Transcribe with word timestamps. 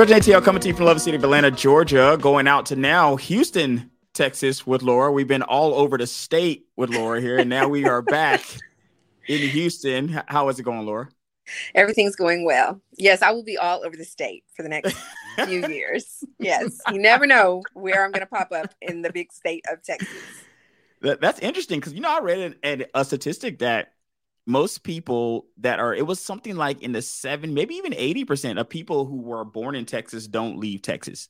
Georgia 0.00 0.14
ATL 0.14 0.42
coming 0.42 0.62
to 0.62 0.68
you 0.68 0.74
from 0.74 0.86
Love 0.86 0.98
City 1.00 1.18
of 1.18 1.24
Atlanta, 1.24 1.50
Georgia, 1.50 2.16
going 2.18 2.48
out 2.48 2.64
to 2.66 2.74
now 2.74 3.16
Houston, 3.16 3.90
Texas 4.14 4.66
with 4.66 4.82
Lora. 4.82 5.12
We've 5.12 5.28
been 5.28 5.42
all 5.42 5.74
over 5.74 5.98
the 5.98 6.06
state 6.06 6.66
with 6.74 6.88
Lora 6.88 7.20
here, 7.20 7.38
and 7.38 7.50
now 7.50 7.68
we 7.68 7.84
are 7.84 8.00
back 8.00 8.40
in 9.28 9.46
Houston. 9.50 10.22
How 10.26 10.48
is 10.48 10.58
it 10.58 10.62
going, 10.62 10.86
Lora? 10.86 11.10
Everything's 11.74 12.16
going 12.16 12.44
well. 12.44 12.80
Yes, 12.96 13.20
I 13.20 13.32
will 13.32 13.42
be 13.42 13.58
all 13.58 13.84
over 13.84 13.94
the 13.94 14.04
state 14.04 14.44
for 14.56 14.62
the 14.62 14.68
next 14.68 14.96
few 15.44 15.66
years. 15.68 16.24
Yes, 16.38 16.78
you 16.90 16.98
never 16.98 17.26
know 17.26 17.62
where 17.74 18.04
I'm 18.04 18.10
going 18.10 18.20
to 18.20 18.26
pop 18.26 18.52
up 18.52 18.72
in 18.80 19.02
the 19.02 19.12
big 19.12 19.32
state 19.32 19.64
of 19.70 19.82
Texas. 19.82 20.08
That, 21.02 21.20
that's 21.20 21.40
interesting 21.40 21.80
because 21.80 21.92
you 21.92 22.00
know 22.00 22.16
I 22.16 22.20
read 22.20 22.38
an, 22.38 22.54
an, 22.62 22.84
a 22.94 23.04
statistic 23.04 23.58
that 23.58 23.92
most 24.50 24.82
people 24.82 25.46
that 25.58 25.78
are 25.78 25.94
it 25.94 26.06
was 26.06 26.20
something 26.20 26.56
like 26.56 26.82
in 26.82 26.92
the 26.92 27.00
seven 27.00 27.54
maybe 27.54 27.76
even 27.76 27.92
80% 27.92 28.60
of 28.60 28.68
people 28.68 29.06
who 29.06 29.22
were 29.22 29.44
born 29.44 29.76
in 29.76 29.86
texas 29.86 30.26
don't 30.26 30.58
leave 30.58 30.82
texas 30.82 31.28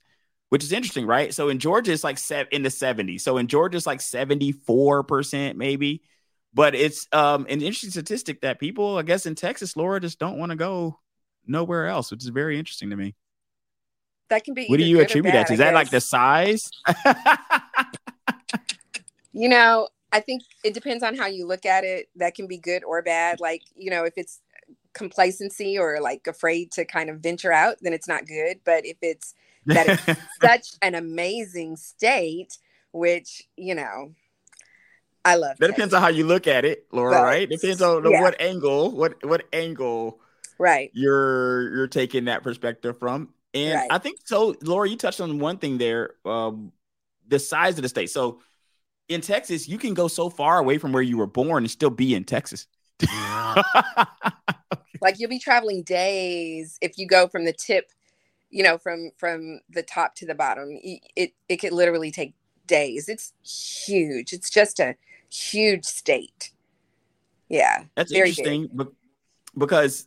which 0.48 0.64
is 0.64 0.72
interesting 0.72 1.06
right? 1.06 1.32
So 1.32 1.48
in 1.48 1.58
georgia 1.58 1.92
it's 1.92 2.02
like 2.02 2.18
in 2.50 2.62
the 2.62 2.70
70s 2.70 3.20
so 3.20 3.36
in 3.36 3.46
georgia 3.46 3.76
it's 3.76 3.86
like 3.86 4.00
74% 4.00 5.56
maybe. 5.56 6.02
But 6.52 6.74
it's 6.74 7.06
um 7.12 7.46
an 7.48 7.60
interesting 7.60 7.90
statistic 7.90 8.40
that 8.40 8.58
people 8.58 8.98
i 8.98 9.02
guess 9.02 9.26
in 9.26 9.34
texas 9.36 9.76
lora 9.76 10.00
just 10.00 10.18
don't 10.18 10.38
want 10.38 10.50
to 10.50 10.56
go 10.56 10.98
nowhere 11.46 11.86
else 11.86 12.10
which 12.10 12.24
is 12.24 12.30
very 12.30 12.58
interesting 12.58 12.90
to 12.90 12.96
me. 12.96 13.14
That 14.30 14.44
can 14.44 14.54
be 14.54 14.66
what 14.66 14.78
do 14.78 14.84
you 14.84 15.00
attribute 15.00 15.32
bad, 15.32 15.42
that 15.42 15.46
to 15.48 15.52
is 15.52 15.58
that 15.58 15.74
like 15.74 15.90
the 15.90 16.00
size? 16.00 16.70
You 19.32 19.48
know 19.48 19.88
I 20.12 20.20
think 20.20 20.42
it 20.64 20.74
depends 20.74 21.02
on 21.02 21.16
how 21.16 21.26
you 21.26 21.46
look 21.46 21.64
at 21.66 21.84
it. 21.84 22.08
That 22.16 22.34
can 22.34 22.46
be 22.46 22.58
good 22.58 22.84
or 22.84 23.02
bad. 23.02 23.40
Like, 23.40 23.62
you 23.76 23.90
know, 23.90 24.04
if 24.04 24.14
it's 24.16 24.40
complacency 24.92 25.78
or 25.78 26.00
like 26.00 26.26
afraid 26.26 26.72
to 26.72 26.84
kind 26.84 27.10
of 27.10 27.20
venture 27.20 27.52
out, 27.52 27.76
then 27.80 27.92
it's 27.92 28.08
not 28.08 28.26
good. 28.26 28.60
But 28.64 28.84
if 28.84 28.96
it's 29.02 29.34
that 29.66 29.88
it's 29.88 30.20
such 30.42 30.68
an 30.82 30.94
amazing 30.94 31.76
state, 31.76 32.58
which, 32.92 33.44
you 33.56 33.74
know, 33.74 34.14
I 35.24 35.36
love 35.36 35.58
that. 35.58 35.66
Depends 35.68 35.94
on 35.94 36.00
how 36.02 36.08
you 36.08 36.26
look 36.26 36.46
at 36.46 36.64
it, 36.64 36.86
Lora, 36.92 37.12
but, 37.12 37.22
right? 37.22 37.48
Depends 37.48 37.82
on 37.82 38.10
yeah. 38.10 38.20
what 38.20 38.40
angle, 38.40 38.90
what 38.90 39.24
what 39.24 39.44
angle 39.52 40.20
right 40.58 40.90
you're 40.92 41.74
you're 41.74 41.86
taking 41.86 42.26
that 42.26 42.42
perspective 42.42 42.98
from. 42.98 43.30
And 43.52 43.74
right. 43.74 43.88
I 43.90 43.98
think 43.98 44.20
so, 44.24 44.54
Lora, 44.62 44.88
you 44.88 44.96
touched 44.96 45.20
on 45.20 45.38
one 45.38 45.58
thing 45.58 45.78
there, 45.78 46.14
um, 46.24 46.72
the 47.26 47.38
size 47.38 47.76
of 47.76 47.82
the 47.82 47.88
state. 47.88 48.10
So 48.10 48.40
in 49.10 49.20
Texas, 49.20 49.68
you 49.68 49.76
can 49.76 49.92
go 49.92 50.08
so 50.08 50.30
far 50.30 50.58
away 50.58 50.78
from 50.78 50.92
where 50.92 51.02
you 51.02 51.18
were 51.18 51.26
born 51.26 51.64
and 51.64 51.70
still 51.70 51.90
be 51.90 52.14
in 52.14 52.24
Texas. 52.24 52.66
like 55.02 55.18
you'll 55.18 55.28
be 55.28 55.38
traveling 55.38 55.82
days 55.82 56.78
if 56.80 56.96
you 56.96 57.06
go 57.06 57.26
from 57.26 57.44
the 57.44 57.52
tip, 57.52 57.90
you 58.50 58.62
know, 58.62 58.78
from 58.78 59.10
from 59.18 59.60
the 59.68 59.82
top 59.82 60.14
to 60.14 60.26
the 60.26 60.34
bottom. 60.34 60.78
It 61.16 61.32
it 61.48 61.56
could 61.56 61.72
literally 61.72 62.12
take 62.12 62.34
days. 62.66 63.08
It's 63.08 63.32
huge. 63.86 64.32
It's 64.32 64.48
just 64.48 64.78
a 64.78 64.94
huge 65.28 65.84
state. 65.84 66.52
Yeah, 67.48 67.84
that's 67.96 68.12
interesting 68.12 68.68
big. 68.72 68.86
because 69.58 70.06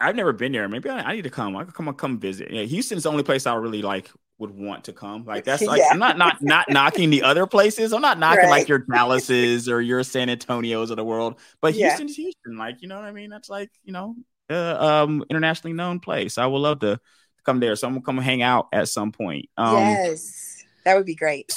I've 0.00 0.14
never 0.14 0.32
been 0.32 0.52
there. 0.52 0.68
Maybe 0.68 0.88
I, 0.88 1.00
I, 1.00 1.16
need 1.16 1.22
to 1.22 1.30
come. 1.30 1.56
I 1.56 1.64
could 1.64 1.74
come 1.74 1.92
come 1.94 2.20
visit. 2.20 2.52
Yeah, 2.52 2.62
Houston's 2.62 3.02
the 3.02 3.10
only 3.10 3.24
place 3.24 3.44
I 3.44 3.56
really 3.56 3.82
like 3.82 4.12
would 4.38 4.50
want 4.50 4.84
to 4.84 4.92
come. 4.92 5.24
Like 5.24 5.44
that's 5.44 5.62
like 5.62 5.80
yeah. 5.80 5.88
I'm 5.90 5.98
not 5.98 6.18
not 6.18 6.42
not 6.42 6.66
knocking 6.68 7.10
the 7.10 7.22
other 7.22 7.46
places. 7.46 7.92
I'm 7.92 8.02
not 8.02 8.18
knocking 8.18 8.44
right. 8.44 8.50
like 8.50 8.68
your 8.68 8.78
Dallases 8.92 9.68
or 9.68 9.80
your 9.80 10.02
San 10.02 10.28
Antonios 10.28 10.90
of 10.90 10.96
the 10.96 11.04
world, 11.04 11.38
but 11.60 11.74
yeah. 11.74 11.88
Houston's 11.88 12.16
Houston. 12.16 12.56
Like 12.56 12.82
you 12.82 12.88
know 12.88 12.96
what 12.96 13.04
I 13.04 13.12
mean? 13.12 13.30
That's 13.30 13.48
like 13.48 13.70
you 13.84 13.92
know, 13.92 14.16
uh, 14.50 15.04
um, 15.04 15.24
internationally 15.30 15.72
known 15.72 16.00
place. 16.00 16.38
I 16.38 16.46
would 16.46 16.58
love 16.58 16.80
to 16.80 17.00
come 17.44 17.60
there. 17.60 17.76
So 17.76 17.86
I'm 17.86 17.94
gonna 17.94 18.04
come 18.04 18.18
hang 18.18 18.42
out 18.42 18.68
at 18.72 18.88
some 18.88 19.12
point. 19.12 19.48
Um, 19.56 19.76
yes, 19.76 20.64
that 20.84 20.96
would 20.96 21.06
be 21.06 21.14
great. 21.14 21.52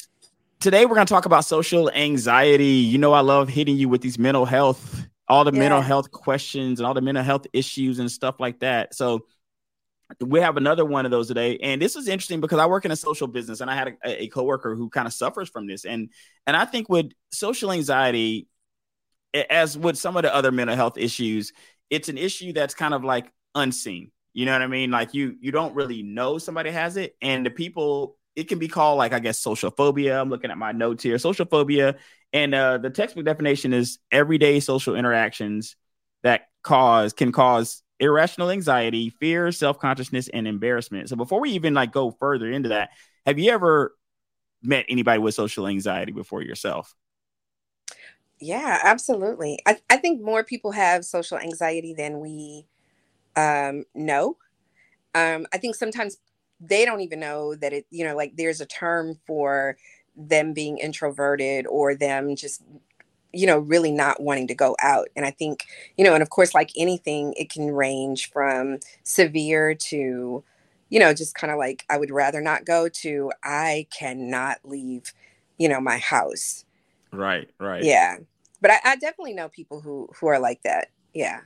Today 0.60 0.86
we're 0.86 0.96
gonna 0.96 1.06
talk 1.06 1.26
about 1.26 1.46
social 1.46 1.90
anxiety. 1.92 2.66
You 2.66 3.00
know, 3.00 3.14
I 3.14 3.22
love 3.22 3.50
hitting 3.50 3.78
you 3.78 3.90
with 3.90 4.02
these 4.02 4.20
mental 4.20 4.46
health, 4.46 5.08
all 5.28 5.44
the 5.44 5.52
yeah. 5.52 5.60
mental 5.60 5.82
health 5.82 6.12
questions 6.12 6.80
and 6.80 6.86
all 6.86 6.94
the 6.94 7.02
mental 7.02 7.24
health 7.24 7.48
issues 7.54 7.98
and 7.98 8.12
stuff 8.12 8.40
like 8.40 8.60
that. 8.60 8.94
So 8.94 9.26
we 10.22 10.40
have 10.40 10.58
another 10.58 10.86
one 10.86 11.06
of 11.06 11.12
those 11.12 11.28
today. 11.28 11.58
And 11.58 11.82
this 11.82 11.96
is 11.96 12.08
interesting 12.08 12.42
because 12.42 12.60
i 12.60 12.66
work 12.66 12.86
in 12.86 12.92
a 12.92 12.96
social 12.96 13.28
business 13.28 13.62
and 13.62 13.70
i 13.70 13.76
had 13.76 13.98
a, 14.04 14.24
a 14.24 14.28
coworker 14.28 14.76
who 14.76 14.90
kind 14.90 15.08
of 15.08 15.14
suffers 15.14 15.50
from 15.50 15.68
this. 15.68 15.86
And 15.86 16.10
and 16.46 16.56
i 16.56 16.66
think 16.66 16.90
with 16.90 17.12
social 17.32 17.72
anxiety 17.72 18.48
as 19.50 19.78
with 19.78 19.98
some 19.98 20.16
of 20.16 20.24
the 20.24 20.34
other 20.34 20.52
mental 20.52 20.76
health 20.76 20.98
issues 20.98 21.52
it's 21.90 22.10
an 22.10 22.18
issue 22.18 22.54
that's 22.54 22.74
kind 22.74 22.94
of 22.94 23.04
like 23.04 23.32
unseen. 23.56 24.12
You 24.34 24.46
know 24.46 24.52
what 24.52 24.62
i 24.62 24.68
mean? 24.68 24.92
Like 24.92 25.14
you 25.14 25.36
you 25.40 25.52
don't 25.52 25.76
really 25.76 26.04
know 26.04 26.38
somebody 26.38 26.72
has 26.72 26.98
it. 26.98 27.16
And 27.22 27.46
the 27.46 27.50
people 27.50 28.18
it 28.36 28.48
can 28.48 28.60
be 28.60 28.68
called 28.68 29.00
like 29.00 29.14
i 29.14 29.20
guess 29.20 29.40
social 29.40 29.72
phobia 29.72 30.22
i'm 30.22 30.30
looking 30.30 30.52
at 30.52 30.58
my 30.58 30.72
notes 30.72 31.04
here. 31.04 31.18
Social 31.18 31.46
phobia 31.46 31.96
and 32.34 32.54
uh, 32.54 32.78
the 32.78 32.90
textbook 32.90 33.26
definition 33.26 33.74
is 33.74 34.00
everyday 34.12 34.60
social 34.60 34.96
interactions 34.96 35.76
that 36.24 36.48
cause 36.62 37.14
can 37.14 37.32
cause 37.32 37.82
irrational 38.00 38.50
anxiety, 38.50 39.10
fear, 39.20 39.52
self-consciousness, 39.52 40.30
and 40.30 40.48
embarrassment. 40.48 41.10
So 41.10 41.16
before 41.16 41.40
we 41.40 41.52
even 41.52 41.74
like 41.74 41.92
go 41.92 42.12
further 42.12 42.52
into 42.52 42.70
that, 42.70 42.90
have 43.26 43.40
you 43.40 43.52
ever 43.52 43.96
met 44.62 44.86
anybody 44.90 45.20
with 45.20 45.36
social 45.36 45.68
anxiety 45.68 46.12
before 46.12 46.42
yourself? 46.42 46.94
Yeah, 48.40 48.80
absolutely. 48.84 49.60
I, 49.66 49.78
I 49.90 49.98
think 49.98 50.22
more 50.22 50.44
people 50.44 50.72
have 50.72 51.04
social 51.04 51.40
anxiety 51.40 51.94
than 51.94 52.20
we 52.20 52.66
um, 53.36 53.84
know. 53.96 54.38
Um, 55.16 55.48
I 55.52 55.58
think 55.58 55.76
sometimes 55.76 56.18
they 56.60 56.86
don't 56.86 57.02
even 57.02 57.20
know 57.20 57.56
that 57.56 57.74
it, 57.74 57.86
you 57.90 58.06
know, 58.06 58.16
like 58.16 58.36
there's 58.36 58.62
a 58.62 58.66
term 58.66 59.20
for 59.26 59.78
them 60.16 60.54
being 60.54 60.78
introverted 60.78 61.66
or 61.68 61.96
them 61.96 62.36
just 62.36 62.64
you 63.38 63.46
know, 63.46 63.60
really 63.60 63.92
not 63.92 64.22
wanting 64.22 64.48
to 64.48 64.56
go 64.56 64.76
out. 64.82 65.10
And 65.16 65.26
I 65.26 65.32
think, 65.32 65.66
you 65.98 66.04
know, 66.04 66.14
and 66.14 66.24
of 66.24 66.30
course, 66.30 66.56
like 66.56 66.72
anything, 66.76 67.34
it 67.38 67.52
can 67.52 67.72
range 67.72 68.32
from 68.32 68.80
severe 69.04 69.76
to, 69.76 70.44
you 70.90 71.00
know, 71.00 71.14
just 71.14 71.36
kind 71.36 71.52
of 71.52 71.60
like 71.60 71.86
I 71.90 71.98
would 71.98 72.12
rather 72.12 72.42
not 72.42 72.66
go 72.66 72.90
to 72.90 73.32
I 73.44 73.88
cannot 73.98 74.60
leave, 74.64 75.14
you 75.58 75.70
know, 75.70 75.80
my 75.80 75.98
house. 75.98 76.66
Right, 77.12 77.50
right. 77.60 77.84
Yeah. 77.84 78.18
But 78.60 78.72
I, 78.72 78.80
I 78.84 78.96
definitely 78.96 79.34
know 79.34 79.50
people 79.50 79.82
who 79.82 80.10
who 80.20 80.28
are 80.28 80.40
like 80.40 80.64
that. 80.64 80.90
Yeah 81.14 81.42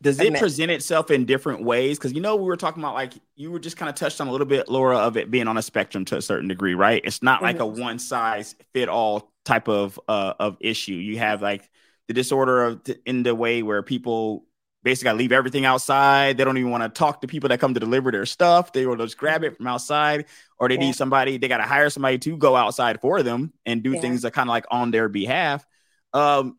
does 0.00 0.20
it 0.20 0.34
present 0.36 0.70
itself 0.70 1.10
in 1.10 1.24
different 1.24 1.64
ways 1.64 1.98
because 1.98 2.12
you 2.12 2.20
know 2.20 2.36
we 2.36 2.44
were 2.44 2.56
talking 2.56 2.82
about 2.82 2.94
like 2.94 3.14
you 3.36 3.50
were 3.50 3.58
just 3.58 3.76
kind 3.76 3.88
of 3.88 3.94
touched 3.94 4.20
on 4.20 4.28
a 4.28 4.30
little 4.32 4.46
bit 4.46 4.68
lora 4.68 4.96
of 4.96 5.16
it 5.16 5.30
being 5.30 5.48
on 5.48 5.56
a 5.56 5.62
spectrum 5.62 6.04
to 6.04 6.16
a 6.16 6.22
certain 6.22 6.48
degree 6.48 6.74
right 6.74 7.02
it's 7.04 7.22
not 7.22 7.42
like 7.42 7.56
mm-hmm. 7.56 7.80
a 7.80 7.82
one 7.82 7.98
size 7.98 8.54
fit 8.72 8.88
all 8.88 9.32
type 9.48 9.68
of 9.68 9.98
uh 10.08 10.34
of 10.38 10.56
issue 10.60 10.92
you 10.92 11.18
have 11.18 11.42
like 11.42 11.68
the 12.06 12.14
disorder 12.14 12.64
of 12.64 12.80
in 13.06 13.22
the 13.22 13.34
way 13.34 13.62
where 13.62 13.82
people 13.82 14.44
basically 14.82 15.12
leave 15.14 15.32
everything 15.32 15.64
outside 15.64 16.36
they 16.36 16.44
don't 16.44 16.58
even 16.58 16.70
want 16.70 16.82
to 16.82 16.88
talk 16.88 17.20
to 17.20 17.26
people 17.26 17.48
that 17.48 17.58
come 17.58 17.74
to 17.74 17.80
deliver 17.80 18.12
their 18.12 18.26
stuff 18.26 18.72
they 18.72 18.86
will 18.86 18.96
just 18.96 19.18
grab 19.18 19.42
it 19.42 19.56
from 19.56 19.66
outside 19.66 20.26
or 20.58 20.68
they 20.68 20.74
yeah. 20.74 20.80
need 20.80 20.94
somebody 20.94 21.38
they 21.38 21.48
got 21.48 21.58
to 21.58 21.64
hire 21.64 21.90
somebody 21.90 22.18
to 22.18 22.36
go 22.36 22.54
outside 22.54 23.00
for 23.00 23.22
them 23.22 23.52
and 23.66 23.82
do 23.82 23.92
yeah. 23.92 24.00
things 24.00 24.22
that 24.22 24.32
kind 24.32 24.48
of 24.48 24.52
like 24.52 24.66
on 24.70 24.90
their 24.90 25.08
behalf 25.08 25.66
um 26.12 26.56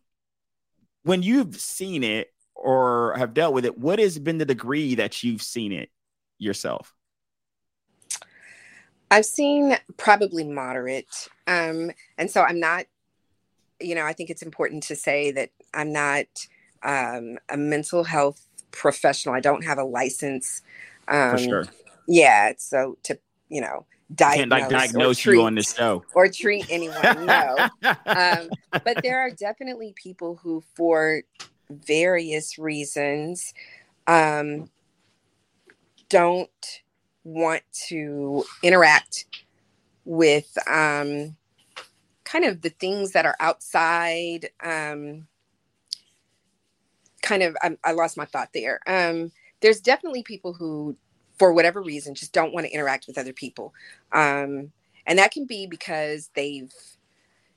when 1.04 1.24
you've 1.24 1.56
seen 1.56 2.04
it 2.04 2.28
or 2.60 3.16
have 3.18 3.34
dealt 3.34 3.54
with 3.54 3.66
it, 3.66 3.78
what 3.78 4.00
has 4.00 4.20
been 4.20 4.38
the 4.38 4.46
degree 4.46 4.96
that 4.96 5.24
you've 5.24 5.42
seen 5.42 5.72
it 5.72 5.90
yourself? 6.38 6.94
I've 9.12 9.26
seen 9.26 9.78
probably 9.98 10.44
moderate. 10.44 11.30
Um, 11.50 11.92
and 12.18 12.30
so 12.30 12.44
I'm 12.44 12.60
not, 12.60 12.86
you 13.82 13.96
know, 13.96 14.06
I 14.06 14.14
think 14.14 14.30
it's 14.30 14.44
important 14.44 14.84
to 14.84 14.96
say 14.96 15.32
that 15.32 15.50
I'm 15.74 15.92
not 15.92 16.28
um, 16.84 17.40
a 17.50 17.58
mental 17.58 18.04
health 18.04 18.46
professional. 18.72 19.34
I 19.34 19.40
don't 19.40 19.66
have 19.66 19.80
a 19.80 19.84
license. 19.84 20.62
Um, 21.08 21.32
For 21.32 21.38
sure. 21.40 21.66
Yeah. 22.08 22.54
So 22.58 22.98
to, 23.04 23.18
you 23.50 23.62
know, 23.62 23.88
diagnose, 24.14 24.62
like, 24.62 24.70
diagnose 24.70 25.26
you 25.26 25.42
on 25.42 25.56
the 25.56 25.64
show 25.64 26.04
or 26.14 26.28
treat 26.30 26.68
anyone. 26.70 27.26
No. 27.26 27.68
um, 28.06 28.50
but 28.72 29.02
there 29.02 29.20
are 29.20 29.32
definitely 29.32 29.94
people 29.96 30.36
who, 30.36 30.64
for 30.76 31.24
various 31.72 32.60
reasons 32.60 33.56
um, 34.06 34.70
don't 36.10 36.82
want 37.24 37.64
to 37.88 38.44
interact 38.64 39.26
with 40.06 40.58
um, 40.68 41.36
kind 42.30 42.46
of 42.46 42.62
the 42.62 42.70
things 42.70 43.12
that 43.12 43.26
are 43.26 43.36
outside. 43.40 44.50
Um, 44.64 45.28
kind 47.22 47.44
of, 47.44 47.58
I, 47.62 47.78
I, 47.84 47.92
lost 47.92 48.18
my 48.18 48.26
thought 48.26 48.50
there. 48.54 48.80
Um, 48.88 49.32
there's 49.62 49.82
definitely 49.82 50.24
people 50.24 50.54
who, 50.54 50.96
for 51.38 51.52
whatever 51.54 51.82
reason, 51.82 52.16
just 52.16 52.32
don't 52.32 52.54
want 52.54 52.66
to 52.66 52.72
interact 52.72 53.08
with 53.08 53.18
other 53.18 53.34
people. 53.34 53.74
Um, 54.12 54.72
and 55.06 55.18
that 55.18 55.32
can 55.32 55.46
be 55.46 55.68
because 55.68 56.30
they've, 56.36 56.74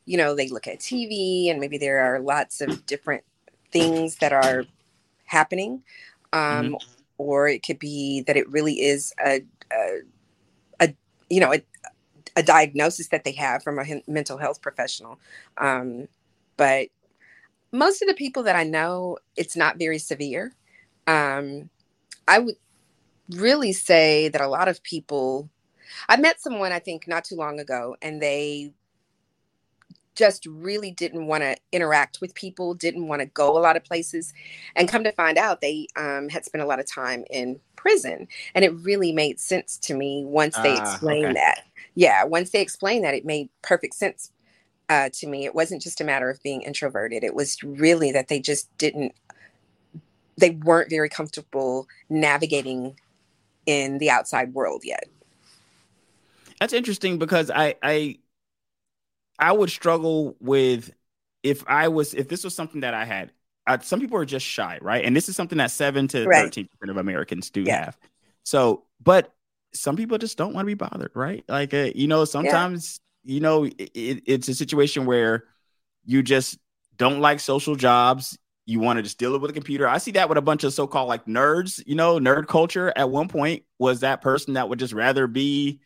you 0.05 0.17
know, 0.17 0.35
they 0.35 0.49
look 0.49 0.67
at 0.67 0.81
TV 0.81 1.51
and 1.51 1.61
maybe 1.61 1.79
there 1.79 2.01
are 2.01 2.19
lots 2.19 2.61
of 2.61 2.87
different 2.87 3.25
things 3.71 4.17
that 4.17 4.33
are 4.33 4.65
happening 5.25 5.83
um, 6.33 6.41
mm-hmm. 6.41 6.75
or 7.19 7.49
it 7.49 7.65
could 7.65 7.79
be 7.79 8.23
that 8.23 8.37
it 8.37 8.49
really 8.51 8.81
is 8.81 9.15
a, 9.25 9.43
a, 9.73 10.01
a 10.81 10.95
you 11.31 11.41
know 11.41 11.53
a, 11.53 11.63
a, 12.37 12.43
diagnosis 12.43 13.09
that 13.09 13.25
they 13.25 13.33
have 13.33 13.63
from 13.63 13.79
a 13.79 14.03
mental 14.07 14.39
health 14.39 14.61
professional. 14.61 15.19
Um, 15.59 16.09
but 16.57 16.89
most 17.73 18.03
of 18.03 18.09
the 18.09 18.15
people 18.15 18.43
that 18.43 18.57
i 18.57 18.65
know 18.65 19.19
it's 19.37 19.57
not 19.57 19.79
very 19.79 19.99
severe. 19.99 20.53
Um, 21.07 21.71
i 22.29 22.39
would 22.39 22.57
really 23.31 23.73
say 23.73 24.29
that 24.29 24.41
a 24.41 24.47
lot 24.47 24.69
of 24.69 24.83
people 24.83 25.49
i 26.09 26.17
met 26.17 26.41
someone 26.41 26.71
i 26.71 26.79
think 26.79 27.09
not 27.09 27.25
too 27.25 27.35
long 27.35 27.59
ago 27.59 27.97
and 28.03 28.21
they 28.23 28.73
just 30.15 30.47
really 30.47 30.91
didn't 30.91 31.27
want 31.27 31.43
to 31.43 31.57
interact 31.73 32.21
with 32.21 32.35
people, 32.35 32.75
didn't 32.75 33.09
want 33.09 33.21
to 33.21 33.27
go 33.27 33.57
a 33.57 33.61
lot 33.61 33.77
of 33.77 33.85
places. 33.85 34.33
And 34.77 34.89
come 34.89 35.05
to 35.05 35.13
find 35.13 35.39
out, 35.39 35.61
they 35.61 35.87
um, 35.97 36.29
had 36.29 36.45
spent 36.45 36.63
a 36.63 36.67
lot 36.67 36.81
of 36.81 36.87
time 36.87 37.25
in 37.31 37.59
prison. 37.77 38.29
And 38.55 38.65
it 38.65 38.75
really 38.83 39.13
made 39.13 39.41
sense 39.41 39.79
to 39.79 39.95
me 39.95 40.25
once 40.25 40.57
they 40.59 40.77
uh, 40.77 40.81
explained 40.81 41.25
okay. 41.27 41.35
that. 41.35 41.65
Yeah, 41.95 42.25
once 42.25 42.51
they 42.51 42.61
explained 42.61 43.05
that, 43.05 43.15
it 43.15 43.25
made 43.25 43.49
perfect 43.63 43.95
sense 43.95 44.31
uh, 44.89 45.09
to 45.15 45.27
me. 45.27 45.45
It 45.45 45.55
wasn't 45.55 45.83
just 45.83 46.01
a 46.01 46.05
matter 46.05 46.29
of 46.31 46.43
being 46.43 46.63
introverted, 46.63 47.25
it 47.25 47.35
was 47.35 47.63
really 47.63 48.13
that 48.13 48.29
they 48.29 48.41
just 48.41 48.77
didn't, 48.79 49.15
they 50.37 50.51
weren't 50.51 50.91
very 50.91 51.09
comfortable 51.09 51.87
navigating 52.09 52.99
in 53.67 53.99
the 53.99 54.11
outside 54.11 54.55
world 54.55 54.83
yet. 54.85 55.05
That's 56.61 56.73
interesting 56.73 57.19
because 57.19 57.51
I, 57.51 57.75
I 57.83 58.19
I 59.43 59.51
would 59.53 59.71
struggle 59.71 60.37
with 60.41 60.93
if 61.43 61.65
I 61.67 61.89
was 61.89 62.15
if 62.15 62.29
this 62.29 62.45
was 62.45 62.55
something 62.55 62.83
that 62.83 62.95
I 62.95 63.05
had. 63.05 63.33
Uh, 63.67 63.79
some 63.81 64.01
people 64.01 64.17
are 64.19 64.25
just 64.25 64.47
shy, 64.47 64.79
right? 64.81 65.05
And 65.05 65.15
this 65.15 65.29
is 65.29 65.37
something 65.37 65.59
that 65.59 65.71
seven 65.71 66.09
to 66.09 66.25
thirteen 66.25 66.69
percent 66.69 66.91
of 66.91 66.97
Americans 66.97 67.51
do 67.51 67.63
yeah. 67.63 67.85
have. 67.85 67.99
So, 68.45 68.85
but 69.03 69.33
some 69.75 69.97
people 69.97 70.19
just 70.19 70.39
don't 70.39 70.55
want 70.55 70.65
to 70.65 70.67
be 70.67 70.75
bothered, 70.75 71.13
right? 71.15 71.45
Like, 71.49 71.75
uh, 71.75 71.91
you 71.95 72.09
know, 72.09 72.25
sometimes 72.25 73.01
yeah. 73.25 73.35
you 73.35 73.41
know 73.41 73.65
it, 73.65 74.23
it's 74.27 74.49
a 74.49 74.55
situation 74.55 75.07
where 75.07 75.45
you 76.05 76.23
just 76.23 76.59
don't 76.97 77.21
like 77.21 77.41
social 77.41 77.77
jobs. 77.77 78.39
You 78.65 78.79
want 78.79 78.99
to 78.99 79.03
just 79.03 79.19
deal 79.19 79.37
with 79.39 79.51
a 79.51 79.55
computer. 79.55 79.89
I 79.89 79.99
see 79.99 80.13
that 80.13 80.29
with 80.29 80.39
a 80.39 80.43
bunch 80.43 80.63
of 80.63 80.73
so-called 80.73 81.09
like 81.09 81.27
nerds. 81.27 81.83
You 81.85 81.97
know, 81.97 82.19
nerd 82.19 82.47
culture 82.47 82.93
at 82.95 83.11
one 83.11 83.29
point 83.29 83.65
was 83.79 84.01
that 84.01 84.23
person 84.23 84.55
that 84.55 84.69
would 84.69 84.79
just 84.79 84.93
rather 84.93 85.27
be 85.27 85.81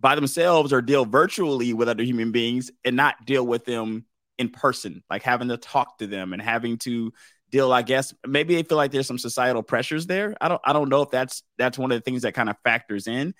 by 0.00 0.14
themselves 0.14 0.72
or 0.72 0.82
deal 0.82 1.04
virtually 1.04 1.72
with 1.72 1.88
other 1.88 2.02
human 2.02 2.32
beings 2.32 2.70
and 2.84 2.96
not 2.96 3.24
deal 3.24 3.46
with 3.46 3.64
them 3.64 4.04
in 4.38 4.50
person, 4.50 5.02
like 5.08 5.22
having 5.22 5.48
to 5.48 5.56
talk 5.56 5.98
to 5.98 6.06
them 6.06 6.32
and 6.32 6.42
having 6.42 6.78
to 6.78 7.12
deal, 7.50 7.72
I 7.72 7.82
guess 7.82 8.12
maybe 8.26 8.54
they 8.54 8.62
feel 8.62 8.76
like 8.76 8.90
there's 8.90 9.06
some 9.06 9.18
societal 9.18 9.62
pressures 9.62 10.06
there. 10.06 10.34
I 10.40 10.48
don't 10.48 10.60
I 10.64 10.72
don't 10.72 10.88
know 10.88 11.02
if 11.02 11.10
that's 11.10 11.42
that's 11.58 11.78
one 11.78 11.92
of 11.92 11.96
the 11.96 12.02
things 12.02 12.22
that 12.22 12.34
kind 12.34 12.50
of 12.50 12.56
factors 12.64 13.06
in. 13.06 13.34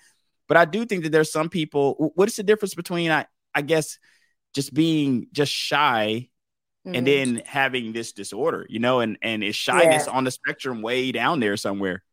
But 0.47 0.57
I 0.57 0.65
do 0.65 0.85
think 0.85 1.03
that 1.03 1.11
there's 1.11 1.31
some 1.31 1.49
people 1.49 2.11
what 2.15 2.29
is 2.29 2.35
the 2.35 2.43
difference 2.43 2.73
between 2.73 3.11
I 3.11 3.25
I 3.53 3.61
guess 3.61 3.99
just 4.53 4.73
being 4.73 5.27
just 5.31 5.51
shy 5.51 6.29
mm-hmm. 6.85 6.95
and 6.95 7.05
then 7.05 7.41
having 7.45 7.93
this 7.93 8.13
disorder, 8.13 8.65
you 8.69 8.79
know, 8.79 9.01
and 9.01 9.17
and 9.21 9.43
is 9.43 9.55
shyness 9.55 10.05
yeah. 10.07 10.13
on 10.13 10.23
the 10.23 10.31
spectrum 10.31 10.81
way 10.81 11.11
down 11.11 11.39
there 11.39 11.57
somewhere? 11.57 12.03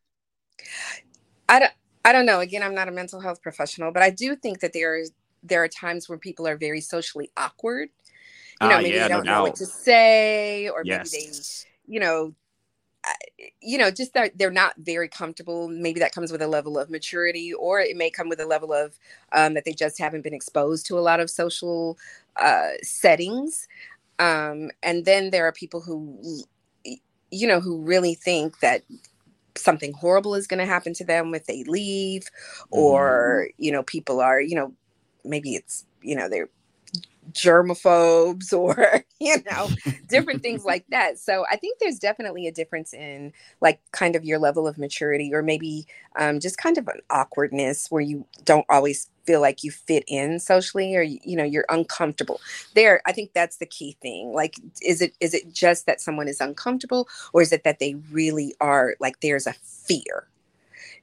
I 1.49 1.61
don't 1.61 1.73
I 2.05 2.13
don't 2.13 2.27
know. 2.27 2.41
Again, 2.41 2.63
I'm 2.63 2.75
not 2.75 2.89
a 2.89 2.93
mental 2.93 3.21
health 3.21 3.43
professional, 3.43 3.93
but 3.93 4.03
I 4.03 4.11
do 4.11 4.37
think 4.37 4.61
that 4.61 4.73
there 4.73 4.97
is 4.97 5.13
there 5.43 5.63
are 5.63 5.69
times 5.69 6.09
when 6.09 6.19
people 6.19 6.47
are 6.47 6.57
very 6.57 6.81
socially 6.81 7.31
awkward. 7.37 7.91
You 8.61 8.69
know, 8.69 8.77
uh, 8.77 8.81
maybe 8.83 8.97
yeah, 8.97 9.03
they 9.03 9.09
don't 9.09 9.25
no 9.25 9.37
know 9.37 9.43
what 9.43 9.57
to 9.57 9.67
say, 9.67 10.69
or 10.69 10.83
yes. 10.85 11.13
maybe 11.13 11.27
they, 11.27 11.95
you 11.95 12.01
know, 12.01 12.35
you 13.61 13.79
know, 13.79 13.91
just 13.91 14.15
that 14.15 14.37
they're 14.39 14.51
not 14.51 14.75
very 14.79 15.09
comfortable. 15.09 15.69
Maybe 15.69 16.01
that 16.01 16.13
comes 16.13 16.31
with 16.31 16.43
a 16.43 16.47
level 16.47 16.79
of 16.79 16.91
maturity, 16.91 17.53
or 17.53 17.81
it 17.81 17.97
may 17.97 18.11
come 18.11 18.29
with 18.29 18.41
a 18.41 18.47
level 18.47 18.73
of 18.73 18.99
um, 19.33 19.55
that 19.55 19.65
they 19.65 19.73
just 19.73 19.99
haven't 19.99 20.23
been 20.23 20.35
exposed 20.35 20.87
to 20.87 20.99
a 20.99 21.01
lot 21.01 21.21
of 21.21 21.31
social 21.31 21.99
uh, 22.37 22.71
settings. 22.83 23.69
Um, 24.19 24.71
and 24.83 25.05
then 25.05 25.31
there 25.31 25.47
are 25.47 25.53
people 25.53 25.81
who, 25.81 26.45
you 27.31 27.49
know, 27.49 27.61
who 27.61 27.83
really 27.83 28.15
think 28.15 28.61
that 28.61 28.83
something 29.57 29.93
horrible 29.93 30.35
is 30.35 30.47
going 30.47 30.59
to 30.59 30.67
happen 30.67 30.93
to 30.95 31.05
them 31.05 31.35
if 31.35 31.47
they 31.47 31.65
leave 31.65 32.27
or 32.71 33.47
mm-hmm. 33.49 33.63
you 33.65 33.73
know 33.73 33.83
people 33.83 34.21
are 34.21 34.41
you 34.41 34.55
know 34.55 34.73
maybe 35.25 35.55
it's 35.55 35.87
you 36.03 36.15
know 36.15 36.29
they're 36.29 36.49
germaphobes 37.33 38.53
or 38.59 39.05
you 39.21 39.37
know 39.51 39.69
different 40.09 40.43
things 40.43 40.65
like 40.65 40.85
that. 40.89 41.19
So 41.19 41.45
i 41.51 41.57
think 41.57 41.79
there's 41.79 41.99
definitely 41.99 42.47
a 42.47 42.53
difference 42.53 42.93
in 42.93 43.33
like 43.61 43.81
kind 43.93 44.17
of 44.17 44.25
your 44.25 44.39
level 44.39 44.67
of 44.67 44.79
maturity 44.79 45.33
or 45.35 45.43
maybe 45.43 45.87
um, 46.17 46.41
just 46.41 46.59
kind 46.59 46.79
of 46.79 46.87
an 46.89 47.01
awkwardness 47.11 47.91
where 47.91 48.03
you 48.03 48.25
don't 48.45 48.67
always 48.69 49.11
feel 49.25 49.41
like 49.41 49.65
you 49.65 49.71
fit 49.71 50.05
in 50.07 50.39
socially 50.39 50.95
or 50.95 51.03
you 51.03 51.37
know 51.37 51.45
you're 51.45 51.67
uncomfortable. 51.69 52.41
There 52.75 53.01
i 53.07 53.13
think 53.13 53.33
that's 53.33 53.57
the 53.57 53.67
key 53.67 53.97
thing. 54.01 54.33
Like 54.33 54.57
is 54.83 55.01
it 55.01 55.15
is 55.21 55.35
it 55.35 55.53
just 55.53 55.87
that 55.87 56.01
someone 56.01 56.29
is 56.29 56.41
uncomfortable 56.41 57.09
or 57.33 57.43
is 57.43 57.53
it 57.53 57.65
that 57.65 57.79
they 57.79 57.95
really 58.11 58.55
are 58.61 58.97
like 59.01 59.21
there's 59.21 59.47
a 59.47 59.53
fear 59.53 60.29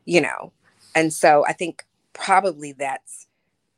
you 0.05 0.19
know? 0.21 0.51
And 0.95 1.13
so 1.13 1.45
i 1.45 1.53
think 1.53 1.85
probably 2.13 2.73
that's 2.73 3.27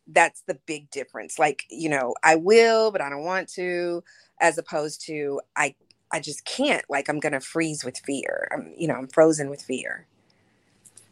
that's 0.07 0.41
the 0.47 0.59
big 0.65 0.89
difference 0.89 1.39
like 1.39 1.63
you 1.69 1.89
know 1.89 2.13
i 2.23 2.35
will 2.35 2.91
but 2.91 3.01
i 3.01 3.09
don't 3.09 3.23
want 3.23 3.47
to 3.47 4.03
as 4.41 4.57
opposed 4.57 5.01
to 5.05 5.39
i 5.55 5.73
i 6.11 6.19
just 6.19 6.43
can't 6.45 6.83
like 6.89 7.07
i'm 7.07 7.19
gonna 7.19 7.39
freeze 7.39 7.83
with 7.83 7.97
fear 7.99 8.47
i'm 8.51 8.73
you 8.77 8.87
know 8.87 8.95
i'm 8.95 9.07
frozen 9.07 9.49
with 9.49 9.61
fear 9.61 10.05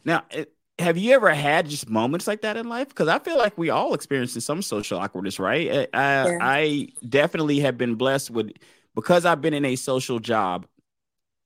now 0.04 0.24
it, 0.30 0.54
have 0.82 0.98
you 0.98 1.14
ever 1.14 1.34
had 1.34 1.70
just 1.70 1.90
moments 1.90 2.28
like 2.28 2.42
that 2.42 2.58
in 2.58 2.68
life? 2.68 2.90
Because 2.90 3.08
I 3.08 3.20
feel 3.20 3.38
like 3.38 3.58
we 3.58 3.70
all 3.70 3.94
experience 3.94 4.34
some 4.44 4.62
social 4.62 5.00
awkwardness, 5.00 5.40
right? 5.40 5.68
Eh, 5.68 5.86
I, 5.94 6.24
yeah. 6.26 6.38
I 6.42 6.88
definitely 7.08 7.60
have 7.60 7.78
been 7.78 7.96
blessed 7.96 8.32
with 8.32 8.52
because 8.96 9.26
I've 9.26 9.42
been 9.42 9.54
in 9.54 9.66
a 9.66 9.76
social 9.76 10.20
job. 10.20 10.68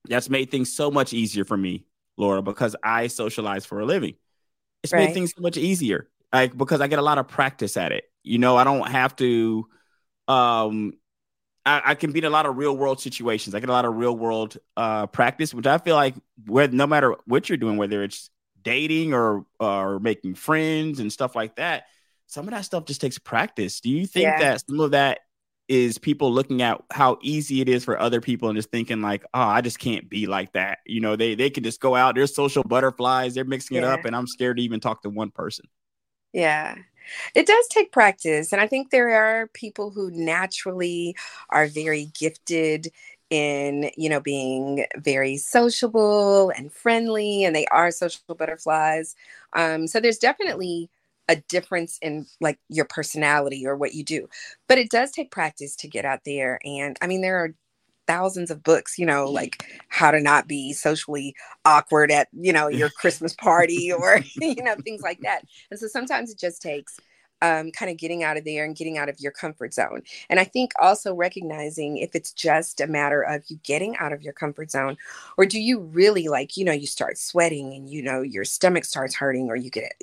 That's 0.08 0.30
made 0.30 0.52
things 0.52 0.72
so 0.72 0.92
much 0.92 1.14
easier 1.14 1.44
for 1.44 1.58
me, 1.58 1.86
Lora, 2.18 2.42
because 2.42 2.76
I 2.84 3.08
socialize 3.08 3.66
for 3.66 3.80
a 3.80 3.86
living. 3.86 4.16
It's 4.84 4.94
right. 4.94 5.08
made 5.08 5.14
things 5.14 5.34
so 5.36 5.42
much 5.42 5.58
easier, 5.58 6.08
like 6.34 6.58
because 6.58 6.82
I 6.82 6.88
get 6.88 7.00
a 7.00 7.04
lot 7.04 7.18
of 7.18 7.28
practice 7.28 7.78
at 7.78 7.92
it. 7.92 8.06
You 8.24 8.38
know, 8.38 8.58
I 8.58 8.64
don't 8.64 8.88
have 8.88 9.16
to. 9.18 9.68
Um, 10.28 10.94
I, 11.66 11.82
I 11.86 11.96
can 11.96 12.12
be 12.12 12.20
in 12.20 12.26
a 12.26 12.30
lot 12.30 12.46
of 12.46 12.58
real 12.58 12.76
world 12.76 13.00
situations. 13.00 13.56
I 13.56 13.60
get 13.60 13.70
a 13.70 13.72
lot 13.72 13.86
of 13.86 13.96
real 13.96 14.16
world 14.16 14.58
uh, 14.78 15.08
practice, 15.08 15.54
which 15.54 15.68
I 15.68 15.78
feel 15.78 15.96
like 15.96 16.16
where 16.46 16.68
no 16.68 16.88
matter 16.88 17.16
what 17.26 17.50
you're 17.50 17.58
doing, 17.58 17.78
whether 17.78 18.04
it's 18.04 18.30
dating 18.66 19.14
or 19.14 19.46
or 19.60 20.00
making 20.00 20.36
friends 20.36 21.00
and 21.00 21.14
stuff 21.14 21.36
like 21.36 21.56
that 21.56 21.86
some 22.28 22.48
of 22.48 22.54
that 22.54 22.66
stuff 22.66 22.86
just 22.86 23.00
takes 23.00 23.18
practice 23.18 23.80
do 23.80 23.90
you 23.90 24.06
think 24.06 24.24
yeah. 24.24 24.40
that 24.40 24.64
some 24.68 24.80
of 24.80 24.92
that 24.92 25.20
is 25.68 25.98
people 25.98 26.32
looking 26.32 26.62
at 26.62 26.82
how 26.92 27.18
easy 27.22 27.62
it 27.62 27.70
is 27.70 27.84
for 27.84 28.00
other 28.00 28.22
people 28.22 28.50
and 28.50 28.58
just 28.58 28.70
thinking 28.72 29.02
like 29.02 29.24
oh 29.34 29.42
i 29.42 29.62
just 29.62 29.80
can't 29.80 30.10
be 30.10 30.26
like 30.26 30.52
that 30.54 30.80
you 30.86 31.00
know 31.00 31.16
they 31.16 31.36
they 31.36 31.50
can 31.50 31.64
just 31.64 31.80
go 31.80 31.96
out 31.96 32.16
they're 32.16 32.28
social 32.28 32.64
butterflies 32.64 33.34
they're 33.34 33.46
mixing 33.46 33.78
yeah. 33.78 33.84
it 33.84 34.00
up 34.00 34.06
and 34.06 34.16
i'm 34.16 34.28
scared 34.28 34.58
to 34.58 34.64
even 34.64 34.80
talk 34.80 35.02
to 35.02 35.10
one 35.10 35.32
person 35.32 35.66
yeah. 36.36 36.76
It 37.36 37.48
does 37.48 37.68
take 37.70 37.94
practice 37.94 38.54
and 38.54 38.62
i 38.62 38.68
think 38.68 38.92
there 38.92 39.12
are 39.12 39.48
people 39.50 39.92
who 39.92 40.12
naturally 40.12 41.16
are 41.52 41.68
very 41.68 42.12
gifted 42.20 42.92
in 43.32 43.92
you 43.98 44.10
know 44.10 44.22
being 44.22 44.86
very 44.98 45.38
sociable 45.38 46.52
and 46.58 46.74
friendly 46.74 47.46
and 47.46 47.56
they 47.56 47.68
are 47.68 47.92
social 47.92 48.22
butterflies. 48.36 49.16
Um, 49.54 49.88
so 49.88 50.00
there's 50.02 50.20
definitely 50.20 50.90
a 51.30 51.38
difference 51.50 52.00
in 52.04 52.28
like 52.42 52.60
your 52.70 52.86
personality 52.86 53.68
or 53.68 53.78
what 53.78 53.96
you 53.96 54.04
do 54.06 54.30
but 54.70 54.80
it 54.80 54.92
does 54.92 55.12
take 55.12 55.32
practice 55.32 55.76
to 55.78 55.90
get 55.90 56.06
out 56.06 56.22
there 56.26 56.60
and 56.66 56.98
i 57.04 57.08
mean 57.08 57.22
there 57.22 57.38
are 57.40 57.56
thousands 58.08 58.52
of 58.52 58.64
books 58.64 58.98
you 58.98 59.06
know 59.06 59.26
like 59.30 59.66
how 59.90 60.12
to 60.12 60.20
not 60.20 60.48
be 60.48 60.74
socially 60.74 61.36
awkward 61.66 62.12
at 62.12 62.28
you 62.34 62.54
know 62.54 62.68
your 62.82 62.90
christmas 62.90 63.34
party 63.34 63.92
or 63.92 64.20
you 64.36 64.64
know 64.64 64.76
things 64.84 65.02
like 65.02 65.20
that 65.22 65.44
and 65.72 65.80
so 65.80 65.88
sometimes 65.88 66.32
it 66.32 66.40
just 66.40 66.62
takes 66.62 66.98
um, 67.42 67.72
kind 67.72 67.92
of 67.92 67.98
getting 67.98 68.24
out 68.24 68.38
of 68.38 68.46
there 68.46 68.66
and 68.66 68.76
getting 68.76 68.98
out 68.98 69.10
of 69.10 69.20
your 69.20 69.32
comfort 69.32 69.74
zone. 69.74 70.02
And 70.30 70.40
I 70.40 70.44
think 70.44 70.72
also 70.80 71.14
recognizing 71.14 71.98
if 71.98 72.16
it's 72.16 72.32
just 72.32 72.82
a 72.82 72.88
matter 72.88 73.22
of 73.22 73.44
you 73.48 73.60
getting 73.64 73.96
out 73.98 74.14
of 74.14 74.24
your 74.24 74.34
comfort 74.34 74.72
zone, 74.72 74.98
or 75.38 75.46
do 75.46 75.60
you 75.60 75.80
really 75.80 76.28
like, 76.28 76.58
you 76.58 76.66
know, 76.66 76.72
you 76.72 76.88
start 76.88 77.18
sweating 77.18 77.74
and, 77.74 77.90
you 77.90 78.02
know, 78.02 78.22
your 78.22 78.46
stomach 78.46 78.86
starts 78.86 79.16
hurting, 79.16 79.50
or 79.50 79.56
you 79.56 79.70
get 79.70 79.94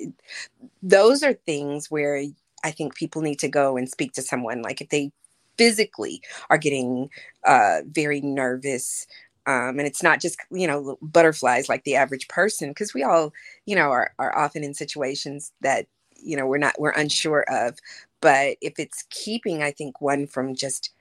those 0.81 1.23
are 1.23 1.33
things 1.33 1.89
where 1.89 2.23
I 2.63 2.71
think 2.71 2.95
people 2.95 3.21
need 3.21 3.39
to 3.39 3.49
go 3.49 3.77
and 3.77 3.89
speak 3.89 4.13
to 4.13 4.21
someone. 4.21 4.61
Like 4.61 4.81
if 4.81 4.89
they 4.89 5.11
physically 5.57 6.21
are 6.49 6.57
getting 6.57 7.09
uh, 7.45 7.79
very 7.87 8.21
nervous 8.21 9.07
um, 9.45 9.77
and 9.77 9.81
it's 9.81 10.03
not 10.03 10.21
just 10.21 10.37
you 10.51 10.67
know 10.67 10.97
butterflies 11.01 11.69
like 11.69 11.83
the 11.83 11.95
average 11.95 12.27
person 12.27 12.69
because 12.69 12.93
we 12.93 13.03
all 13.03 13.33
you 13.65 13.75
know 13.75 13.89
are, 13.91 14.13
are 14.19 14.37
often 14.37 14.63
in 14.63 14.73
situations 14.73 15.51
that 15.61 15.87
you 16.15 16.37
know 16.37 16.45
we're 16.47 16.57
not 16.57 16.75
we're 16.79 16.91
unsure 16.91 17.45
of 17.49 17.77
but 18.21 18.57
if 18.61 18.79
it's 18.79 19.05
keeping 19.09 19.61
i 19.61 19.71
think 19.71 19.99
one 20.01 20.25
from 20.25 20.55
just 20.55 20.91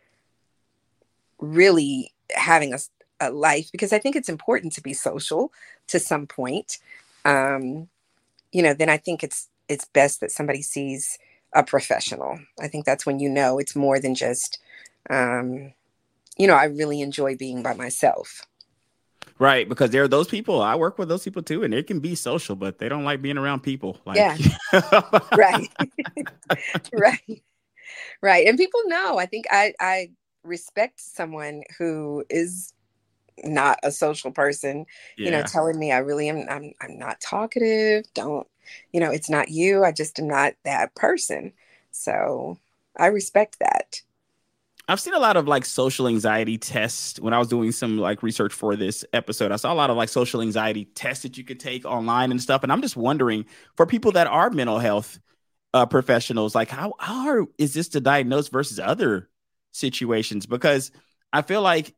really 1.43 2.13
having 2.35 2.73
a, 2.73 2.79
a 3.21 3.31
life 3.31 3.71
because 3.73 3.93
I 3.93 3.99
think 3.99 4.17
it's 4.17 4.29
important 4.29 4.73
to 4.75 4.81
be 4.81 4.95
social 4.95 5.53
to 5.89 5.99
some 5.99 6.27
point. 6.27 6.79
Um, 7.25 7.89
you 8.53 8.63
know, 8.63 8.73
then 8.73 8.89
I 8.89 8.97
think 8.97 9.23
it's 9.23 9.49
it's 9.69 9.85
best 9.87 10.21
that 10.21 10.31
somebody 10.31 10.63
sees 10.63 11.19
a 11.55 11.63
professional. 11.63 12.39
I 12.61 12.69
think 12.69 12.85
that's 12.85 13.07
when 13.07 13.19
you 13.19 13.29
know 13.29 13.59
it's 13.59 13.77
more 13.77 13.99
than 13.99 14.15
just, 14.15 14.59
um, 15.11 15.73
you 16.37 16.47
know, 16.47 16.55
I 16.55 16.65
really 16.65 17.01
enjoy 17.01 17.37
being 17.37 17.63
by 17.63 17.75
myself. 17.75 18.43
Right, 19.39 19.69
because 19.69 19.91
there 19.91 20.03
are 20.03 20.09
those 20.09 20.29
people. 20.29 20.63
I 20.63 20.77
work 20.77 20.99
with 20.99 21.09
those 21.09 21.25
people 21.25 21.43
too, 21.43 21.65
and 21.65 21.73
they 21.73 21.83
can 21.83 22.01
be 22.01 22.15
social, 22.15 22.55
but 22.55 22.79
they 22.79 22.89
don't 22.89 23.05
like 23.05 23.23
being 23.23 23.39
around 23.39 23.61
people. 23.61 23.99
Like, 24.05 24.17
yeah, 24.17 24.37
right, 25.37 25.69
right, 26.93 27.43
right. 28.21 28.47
And 28.47 28.57
people 28.57 28.81
know. 28.87 29.19
I 29.19 29.27
think 29.27 29.47
I 29.51 29.75
I 29.81 30.11
respect 30.45 31.01
someone 31.01 31.63
who 31.79 32.25
is 32.31 32.73
not 33.43 33.79
a 33.83 33.91
social 33.91 34.31
person. 34.31 34.87
Yeah. 35.17 35.25
You 35.27 35.31
know, 35.33 35.43
telling 35.43 35.79
me 35.79 35.93
I 35.93 35.99
really 35.99 36.29
am. 36.29 36.47
I'm 36.49 36.73
I'm 36.81 36.99
not 36.99 37.21
talkative. 37.21 38.05
Don't 38.15 38.47
you 38.93 39.01
know? 39.01 39.11
It's 39.11 39.31
not 39.31 39.51
you. 39.51 39.85
I 39.85 39.93
just 39.93 40.19
am 40.19 40.29
not 40.29 40.55
that 40.65 40.95
person. 40.95 41.53
So 41.91 42.59
I 42.97 43.07
respect 43.07 43.59
that. 43.61 44.03
I've 44.89 45.01
seen 45.01 45.15
a 45.15 45.19
lot 45.21 45.37
of 45.37 45.47
like 45.47 45.65
social 45.65 46.09
anxiety 46.09 46.59
tests 46.59 47.21
when 47.21 47.33
I 47.33 47.39
was 47.39 47.49
doing 47.49 47.71
some 47.73 47.99
like 47.99 48.23
research 48.23 48.53
for 48.53 48.75
this 48.75 49.05
episode. 49.13 49.53
I 49.53 49.57
saw 49.57 49.73
a 49.73 49.75
lot 49.75 49.91
of 49.91 49.97
like 49.97 50.09
social 50.09 50.43
anxiety 50.43 50.87
tests 50.87 51.23
that 51.23 51.39
you 51.39 51.45
could 51.45 51.61
take 51.61 51.85
online 51.85 52.31
and 52.31 52.43
stuff. 52.43 52.63
And 52.63 52.73
I'm 52.73 52.83
just 52.83 52.97
wondering 52.97 53.47
for 53.77 53.87
people 53.87 54.13
that 54.13 54.27
are 54.27 54.51
mental 54.51 54.79
health 54.79 55.21
uh, 55.73 55.87
professionals, 55.87 56.55
like 56.55 56.69
how 56.69 56.95
how 56.99 57.29
are, 57.29 57.47
is 57.59 57.75
this 57.75 57.89
to 57.91 58.01
diagnose 58.01 58.49
versus 58.49 58.79
other 58.79 59.31
situations? 59.71 60.47
Because 60.47 60.91
I 61.33 61.43
feel 61.43 61.63
like 61.63 61.95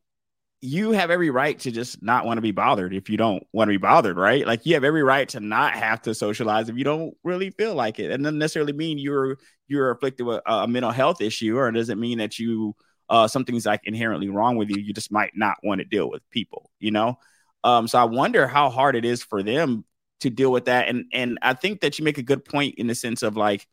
you 0.65 0.91
have 0.91 1.11
every 1.11 1.29
right 1.29 1.59
to 1.59 1.71
just 1.71 2.01
not 2.01 2.25
want 2.25 2.37
to 2.37 2.41
be 2.41 2.51
bothered 2.51 2.93
if 2.93 3.09
you 3.09 3.17
don't 3.17 3.45
want 3.53 3.67
to 3.67 3.73
be 3.73 3.77
bothered, 3.77 4.17
right? 4.17 4.45
Like 4.45 4.65
you 4.65 4.73
have 4.73 4.83
every 4.83 5.03
right 5.03 5.27
to 5.29 5.39
not 5.39 5.73
have 5.75 6.01
to 6.03 6.15
socialize 6.15 6.69
if 6.69 6.77
you 6.77 6.83
don't 6.83 7.15
really 7.23 7.51
feel 7.51 7.75
like 7.75 7.99
it. 7.99 8.11
And 8.11 8.23
doesn't 8.23 8.39
necessarily 8.39 8.73
mean 8.73 8.97
you're 8.97 9.37
you're 9.67 9.91
afflicted 9.91 10.25
with 10.25 10.41
a, 10.45 10.67
mental 10.67 10.91
health 10.91 11.21
issue, 11.21 11.57
or 11.57 11.69
it 11.69 11.73
does 11.73 11.89
it 11.89 11.97
mean 11.97 12.17
that 12.17 12.39
you 12.39 12.75
uh, 13.09 13.27
something's 13.27 13.65
like 13.65 13.81
inherently 13.83 14.29
wrong 14.29 14.57
with 14.57 14.69
you? 14.69 14.81
You 14.81 14.93
just 14.93 15.11
might 15.11 15.31
not 15.35 15.57
want 15.63 15.79
to 15.79 15.85
deal 15.85 16.09
with 16.09 16.27
people, 16.31 16.71
you 16.79 16.91
know. 16.91 17.19
Um, 17.63 17.87
so 17.87 17.99
I 17.99 18.05
wonder 18.05 18.47
how 18.47 18.69
hard 18.69 18.95
it 18.95 19.05
is 19.05 19.23
for 19.23 19.43
them 19.43 19.85
to 20.21 20.29
deal 20.29 20.51
with 20.51 20.65
that, 20.65 20.87
and 20.87 21.05
and 21.13 21.37
I 21.41 21.53
think 21.53 21.81
that 21.81 21.99
you 21.99 22.05
make 22.05 22.17
a 22.17 22.23
good 22.23 22.43
point 22.43 22.75
in 22.77 22.87
the 22.87 22.95
sense 22.95 23.21
of 23.23 23.37
like 23.37 23.67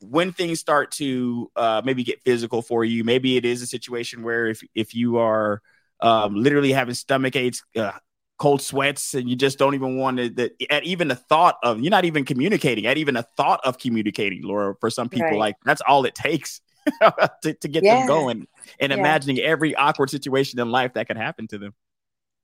when 0.00 0.32
things 0.32 0.60
start 0.60 0.92
to 0.92 1.50
uh, 1.56 1.82
maybe 1.84 2.04
get 2.04 2.22
physical 2.22 2.62
for 2.62 2.84
you, 2.84 3.04
maybe 3.04 3.36
it 3.36 3.44
is 3.44 3.62
a 3.62 3.66
situation 3.66 4.22
where 4.22 4.46
if 4.46 4.62
if 4.74 4.94
you 4.94 5.18
are 5.18 5.62
um, 6.00 6.34
literally 6.34 6.72
having 6.72 6.94
stomach 6.94 7.36
aches, 7.36 7.62
uh, 7.76 7.92
cold 8.38 8.62
sweats, 8.62 9.14
and 9.14 9.28
you 9.28 9.36
just 9.36 9.58
don't 9.58 9.74
even 9.74 9.96
want 9.96 10.18
to. 10.18 10.30
The, 10.30 10.52
at 10.70 10.84
even 10.84 11.08
the 11.08 11.16
thought 11.16 11.56
of 11.62 11.80
you're 11.80 11.90
not 11.90 12.04
even 12.04 12.24
communicating. 12.24 12.86
At 12.86 12.98
even 12.98 13.16
a 13.16 13.22
thought 13.36 13.60
of 13.64 13.78
communicating, 13.78 14.42
Lora, 14.42 14.74
for 14.80 14.90
some 14.90 15.08
people, 15.08 15.26
right. 15.26 15.38
like 15.38 15.56
that's 15.64 15.82
all 15.86 16.04
it 16.04 16.14
takes 16.14 16.60
to, 17.42 17.54
to 17.54 17.68
get 17.68 17.82
yeah. 17.82 17.98
them 17.98 18.06
going. 18.06 18.46
And 18.80 18.92
yeah. 18.92 18.98
imagining 18.98 19.38
every 19.40 19.74
awkward 19.74 20.10
situation 20.10 20.60
in 20.60 20.70
life 20.70 20.94
that 20.94 21.06
could 21.06 21.16
happen 21.16 21.46
to 21.48 21.58
them. 21.58 21.74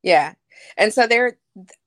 Yeah, 0.02 0.34
and 0.76 0.92
so 0.92 1.06
their 1.06 1.38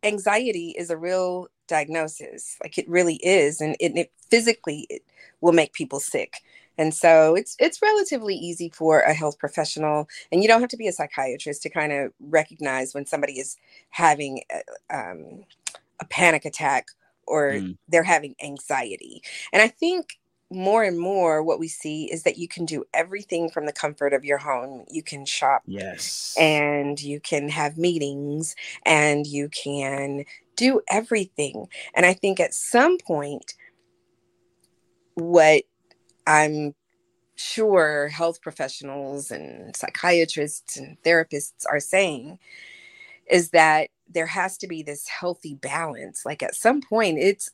anxiety 0.03 0.73
is 0.77 0.89
a 0.89 0.97
real 0.97 1.47
diagnosis, 1.67 2.57
like 2.63 2.77
it 2.77 2.89
really 2.89 3.15
is, 3.17 3.61
and 3.61 3.75
it, 3.79 3.95
it 3.95 4.11
physically 4.29 4.87
it 4.89 5.03
will 5.41 5.53
make 5.53 5.73
people 5.73 5.99
sick. 5.99 6.33
And 6.77 6.93
so 6.93 7.35
it's 7.35 7.55
it's 7.59 7.81
relatively 7.81 8.35
easy 8.35 8.69
for 8.69 9.01
a 9.01 9.13
health 9.13 9.39
professional, 9.39 10.07
and 10.31 10.41
you 10.41 10.47
don't 10.47 10.61
have 10.61 10.69
to 10.69 10.77
be 10.77 10.87
a 10.87 10.91
psychiatrist 10.91 11.61
to 11.63 11.69
kind 11.69 11.91
of 11.91 12.13
recognize 12.19 12.93
when 12.93 13.05
somebody 13.05 13.39
is 13.39 13.57
having 13.89 14.41
a, 14.51 14.95
um, 14.95 15.43
a 15.99 16.05
panic 16.05 16.45
attack 16.45 16.87
or 17.25 17.53
mm. 17.53 17.77
they're 17.87 18.03
having 18.03 18.35
anxiety. 18.41 19.21
And 19.51 19.61
I 19.61 19.67
think 19.67 20.17
more 20.49 20.83
and 20.83 20.97
more 20.97 21.43
what 21.43 21.59
we 21.59 21.67
see 21.67 22.05
is 22.05 22.23
that 22.23 22.37
you 22.37 22.47
can 22.47 22.65
do 22.65 22.85
everything 22.93 23.49
from 23.49 23.65
the 23.65 23.73
comfort 23.73 24.13
of 24.13 24.23
your 24.23 24.37
home. 24.37 24.85
You 24.89 25.03
can 25.03 25.25
shop. 25.25 25.63
Yes. 25.65 26.35
And 26.39 27.01
you 27.01 27.19
can 27.19 27.49
have 27.49 27.77
meetings 27.77 28.55
and 28.85 29.27
you 29.27 29.49
can 29.49 30.23
do 30.55 30.81
everything. 30.89 31.67
And 31.93 32.05
I 32.05 32.13
think 32.13 32.39
at 32.39 32.53
some 32.53 32.97
point, 32.97 33.55
what 35.15 35.63
I'm 36.27 36.75
sure 37.35 38.09
health 38.09 38.41
professionals 38.41 39.31
and 39.31 39.75
psychiatrists 39.75 40.77
and 40.77 40.97
therapists 41.03 41.65
are 41.69 41.79
saying 41.79 42.39
is 43.29 43.51
that 43.51 43.89
there 44.09 44.25
has 44.25 44.57
to 44.57 44.67
be 44.67 44.83
this 44.83 45.07
healthy 45.07 45.55
balance. 45.55 46.25
Like 46.25 46.43
at 46.43 46.55
some 46.55 46.81
point, 46.81 47.17
it's 47.17 47.49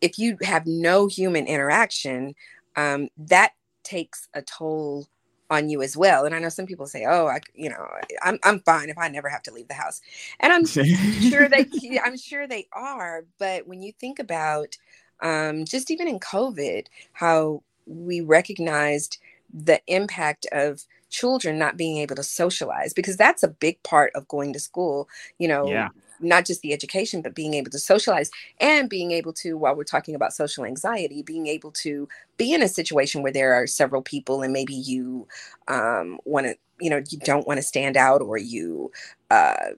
if 0.00 0.18
you 0.18 0.36
have 0.42 0.66
no 0.66 1.06
human 1.06 1.46
interaction, 1.46 2.34
um, 2.76 3.08
that 3.16 3.52
takes 3.82 4.28
a 4.34 4.42
toll 4.42 5.06
on 5.50 5.68
you 5.68 5.82
as 5.82 5.96
well. 5.96 6.24
And 6.24 6.34
I 6.34 6.38
know 6.38 6.48
some 6.48 6.66
people 6.66 6.86
say, 6.86 7.04
"Oh, 7.06 7.26
I, 7.26 7.40
you 7.54 7.70
know, 7.70 7.86
I'm 8.22 8.38
I'm 8.42 8.60
fine 8.60 8.88
if 8.88 8.98
I 8.98 9.08
never 9.08 9.28
have 9.28 9.42
to 9.44 9.52
leave 9.52 9.68
the 9.68 9.74
house," 9.74 10.00
and 10.40 10.52
I'm 10.52 10.66
sure 10.66 11.48
they 11.48 11.66
I'm 12.02 12.16
sure 12.16 12.46
they 12.46 12.66
are. 12.72 13.24
But 13.38 13.66
when 13.66 13.82
you 13.82 13.92
think 13.92 14.18
about 14.18 14.76
um, 15.20 15.64
just 15.64 15.90
even 15.90 16.08
in 16.08 16.18
COVID, 16.18 16.86
how 17.12 17.62
we 17.86 18.20
recognized 18.20 19.18
the 19.52 19.80
impact 19.86 20.46
of 20.52 20.84
children 21.10 21.58
not 21.58 21.76
being 21.76 21.98
able 21.98 22.16
to 22.16 22.22
socialize 22.22 22.92
because 22.92 23.16
that's 23.16 23.44
a 23.44 23.48
big 23.48 23.80
part 23.84 24.10
of 24.16 24.26
going 24.26 24.52
to 24.52 24.58
school 24.58 25.08
you 25.38 25.46
know 25.46 25.68
yeah. 25.68 25.88
not 26.18 26.44
just 26.44 26.60
the 26.62 26.72
education 26.72 27.22
but 27.22 27.36
being 27.36 27.54
able 27.54 27.70
to 27.70 27.78
socialize 27.78 28.30
and 28.60 28.90
being 28.90 29.12
able 29.12 29.32
to 29.32 29.56
while 29.56 29.76
we're 29.76 29.84
talking 29.84 30.16
about 30.16 30.32
social 30.32 30.64
anxiety 30.64 31.22
being 31.22 31.46
able 31.46 31.70
to 31.70 32.08
be 32.36 32.52
in 32.52 32.62
a 32.62 32.68
situation 32.68 33.22
where 33.22 33.30
there 33.30 33.54
are 33.54 33.66
several 33.66 34.02
people 34.02 34.42
and 34.42 34.52
maybe 34.52 34.74
you 34.74 35.26
um, 35.68 36.18
want 36.24 36.46
to 36.46 36.56
you 36.80 36.90
know 36.90 37.00
you 37.10 37.18
don't 37.18 37.46
want 37.46 37.58
to 37.58 37.62
stand 37.62 37.96
out 37.96 38.20
or 38.20 38.36
you 38.36 38.90
uh, 39.30 39.70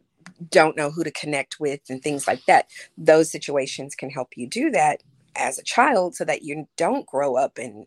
don't 0.51 0.77
know 0.77 0.91
who 0.91 1.05
to 1.05 1.11
connect 1.11 1.61
with 1.61 1.81
and 1.91 2.03
things 2.03 2.27
like 2.27 2.45
that 2.47 2.67
those 2.97 3.31
situations 3.31 3.95
can 3.95 4.09
help 4.09 4.37
you 4.37 4.47
do 4.47 4.71
that 4.71 5.03
as 5.37 5.59
a 5.59 5.63
child 5.63 6.15
so 6.15 6.25
that 6.25 6.43
you 6.43 6.67
don't 6.77 7.07
grow 7.07 7.37
up 7.37 7.59
and 7.59 7.87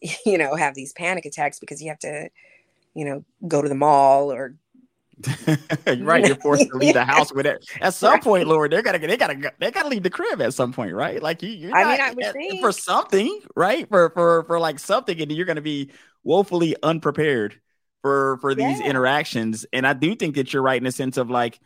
you 0.26 0.38
know 0.38 0.54
have 0.54 0.74
these 0.74 0.92
panic 0.92 1.24
attacks 1.24 1.58
because 1.58 1.82
you 1.82 1.88
have 1.88 1.98
to 1.98 2.28
you 2.94 3.04
know 3.04 3.24
go 3.46 3.62
to 3.62 3.68
the 3.68 3.74
mall 3.74 4.32
or 4.32 4.56
right 5.98 6.26
you're 6.26 6.36
forced 6.36 6.68
to 6.68 6.76
leave 6.76 6.94
the 6.94 7.04
house 7.04 7.32
with 7.32 7.46
it. 7.46 7.68
At 7.80 7.94
some 7.94 8.14
right. 8.14 8.22
point 8.22 8.46
lord 8.46 8.70
they're 8.70 8.82
gonna 8.82 8.98
they 8.98 9.16
gotta 9.16 9.52
they 9.58 9.70
gotta 9.70 9.88
leave 9.88 10.02
the 10.02 10.10
crib 10.10 10.40
at 10.40 10.54
some 10.54 10.72
point 10.72 10.94
right? 10.94 11.22
Like 11.22 11.42
you 11.42 11.50
you're 11.50 11.76
I 11.76 11.96
not, 11.96 12.16
mean, 12.16 12.26
I 12.26 12.28
at, 12.28 12.60
for 12.60 12.72
something 12.72 13.40
right? 13.56 13.88
For 13.88 14.10
for 14.10 14.44
for 14.44 14.60
like 14.60 14.78
something 14.78 15.20
and 15.20 15.32
you're 15.32 15.46
gonna 15.46 15.60
be 15.60 15.90
woefully 16.22 16.76
unprepared 16.82 17.60
for 18.02 18.38
for 18.40 18.54
these 18.54 18.78
yeah. 18.78 18.86
interactions. 18.86 19.66
And 19.72 19.86
i 19.86 19.92
do 19.92 20.14
think 20.14 20.36
that 20.36 20.52
you're 20.52 20.62
right 20.62 20.78
in 20.78 20.84
the 20.84 20.92
sense 20.92 21.16
of 21.16 21.30
like 21.30 21.58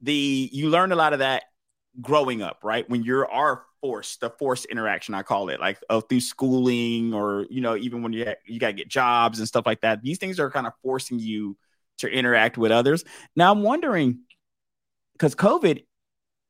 the 0.00 0.48
you 0.52 0.70
learn 0.70 0.92
a 0.92 0.96
lot 0.96 1.12
of 1.12 1.18
that 1.18 1.44
growing 2.00 2.40
up 2.40 2.60
right? 2.62 2.88
When 2.88 3.02
you 3.02 3.26
are 3.28 3.64
force, 3.80 4.16
the 4.16 4.30
forced 4.30 4.66
interaction, 4.66 5.14
I 5.14 5.22
call 5.22 5.48
it, 5.48 5.60
like 5.60 5.78
uh, 5.88 6.00
through 6.00 6.20
schooling 6.20 7.14
or, 7.14 7.46
you 7.50 7.60
know, 7.60 7.76
even 7.76 8.02
when 8.02 8.12
you, 8.12 8.26
ha- 8.26 8.40
you 8.46 8.60
got 8.60 8.68
to 8.68 8.72
get 8.74 8.88
jobs 8.88 9.38
and 9.38 9.48
stuff 9.48 9.66
like 9.66 9.80
that. 9.80 10.02
These 10.02 10.18
things 10.18 10.38
are 10.38 10.50
kind 10.50 10.66
of 10.66 10.72
forcing 10.82 11.18
you 11.18 11.56
to 11.98 12.08
interact 12.08 12.58
with 12.58 12.72
others. 12.72 13.04
Now 13.36 13.52
I'm 13.52 13.62
wondering, 13.62 14.20
because 15.12 15.34
COVID, 15.34 15.84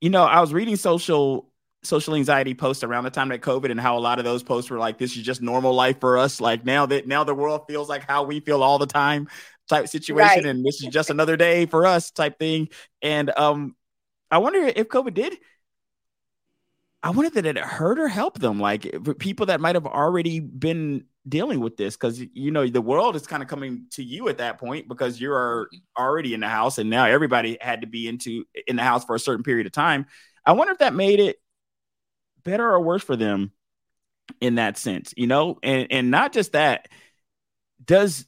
you 0.00 0.10
know, 0.10 0.24
I 0.24 0.40
was 0.40 0.52
reading 0.52 0.76
social 0.76 1.50
social 1.82 2.14
anxiety 2.14 2.52
posts 2.52 2.84
around 2.84 3.04
the 3.04 3.10
time 3.10 3.30
that 3.30 3.40
COVID 3.40 3.70
and 3.70 3.80
how 3.80 3.96
a 3.96 4.00
lot 4.00 4.18
of 4.18 4.24
those 4.24 4.42
posts 4.42 4.70
were 4.70 4.78
like, 4.78 4.98
this 4.98 5.16
is 5.16 5.22
just 5.22 5.40
normal 5.40 5.72
life 5.72 5.98
for 5.98 6.18
us. 6.18 6.40
Like 6.40 6.64
now 6.64 6.86
that 6.86 7.06
now 7.06 7.24
the 7.24 7.34
world 7.34 7.62
feels 7.66 7.88
like 7.88 8.06
how 8.06 8.24
we 8.24 8.40
feel 8.40 8.62
all 8.62 8.78
the 8.78 8.86
time 8.86 9.28
type 9.68 9.88
situation. 9.88 10.16
Right. 10.16 10.44
And 10.46 10.64
this 10.64 10.82
is 10.82 10.88
just 10.88 11.08
another 11.08 11.36
day 11.36 11.66
for 11.66 11.86
us 11.86 12.10
type 12.10 12.38
thing. 12.38 12.68
And 13.00 13.30
um 13.36 13.76
I 14.30 14.38
wonder 14.38 14.60
if 14.60 14.88
COVID 14.88 15.14
did 15.14 15.36
I 17.02 17.10
wonder 17.10 17.30
that 17.30 17.46
it 17.46 17.56
hurt 17.56 17.98
or 17.98 18.08
helped 18.08 18.40
them, 18.40 18.60
like 18.60 18.94
people 19.18 19.46
that 19.46 19.60
might 19.60 19.74
have 19.74 19.86
already 19.86 20.40
been 20.40 21.04
dealing 21.26 21.60
with 21.60 21.76
this, 21.76 21.96
because 21.96 22.20
you 22.20 22.50
know 22.50 22.66
the 22.66 22.82
world 22.82 23.16
is 23.16 23.26
kind 23.26 23.42
of 23.42 23.48
coming 23.48 23.86
to 23.92 24.02
you 24.02 24.28
at 24.28 24.38
that 24.38 24.58
point 24.58 24.86
because 24.88 25.20
you're 25.20 25.66
mm-hmm. 25.66 26.02
already 26.02 26.34
in 26.34 26.40
the 26.40 26.48
house, 26.48 26.78
and 26.78 26.90
now 26.90 27.06
everybody 27.06 27.56
had 27.60 27.80
to 27.80 27.86
be 27.86 28.06
into 28.06 28.44
in 28.66 28.76
the 28.76 28.82
house 28.82 29.04
for 29.04 29.14
a 29.14 29.20
certain 29.20 29.42
period 29.42 29.66
of 29.66 29.72
time. 29.72 30.06
I 30.44 30.52
wonder 30.52 30.72
if 30.72 30.78
that 30.78 30.94
made 30.94 31.20
it 31.20 31.36
better 32.44 32.70
or 32.70 32.80
worse 32.80 33.02
for 33.02 33.16
them 33.16 33.52
in 34.40 34.56
that 34.56 34.76
sense, 34.76 35.14
you 35.16 35.26
know, 35.26 35.58
and 35.62 35.86
and 35.90 36.10
not 36.10 36.32
just 36.32 36.52
that. 36.52 36.88
Does 37.82 38.26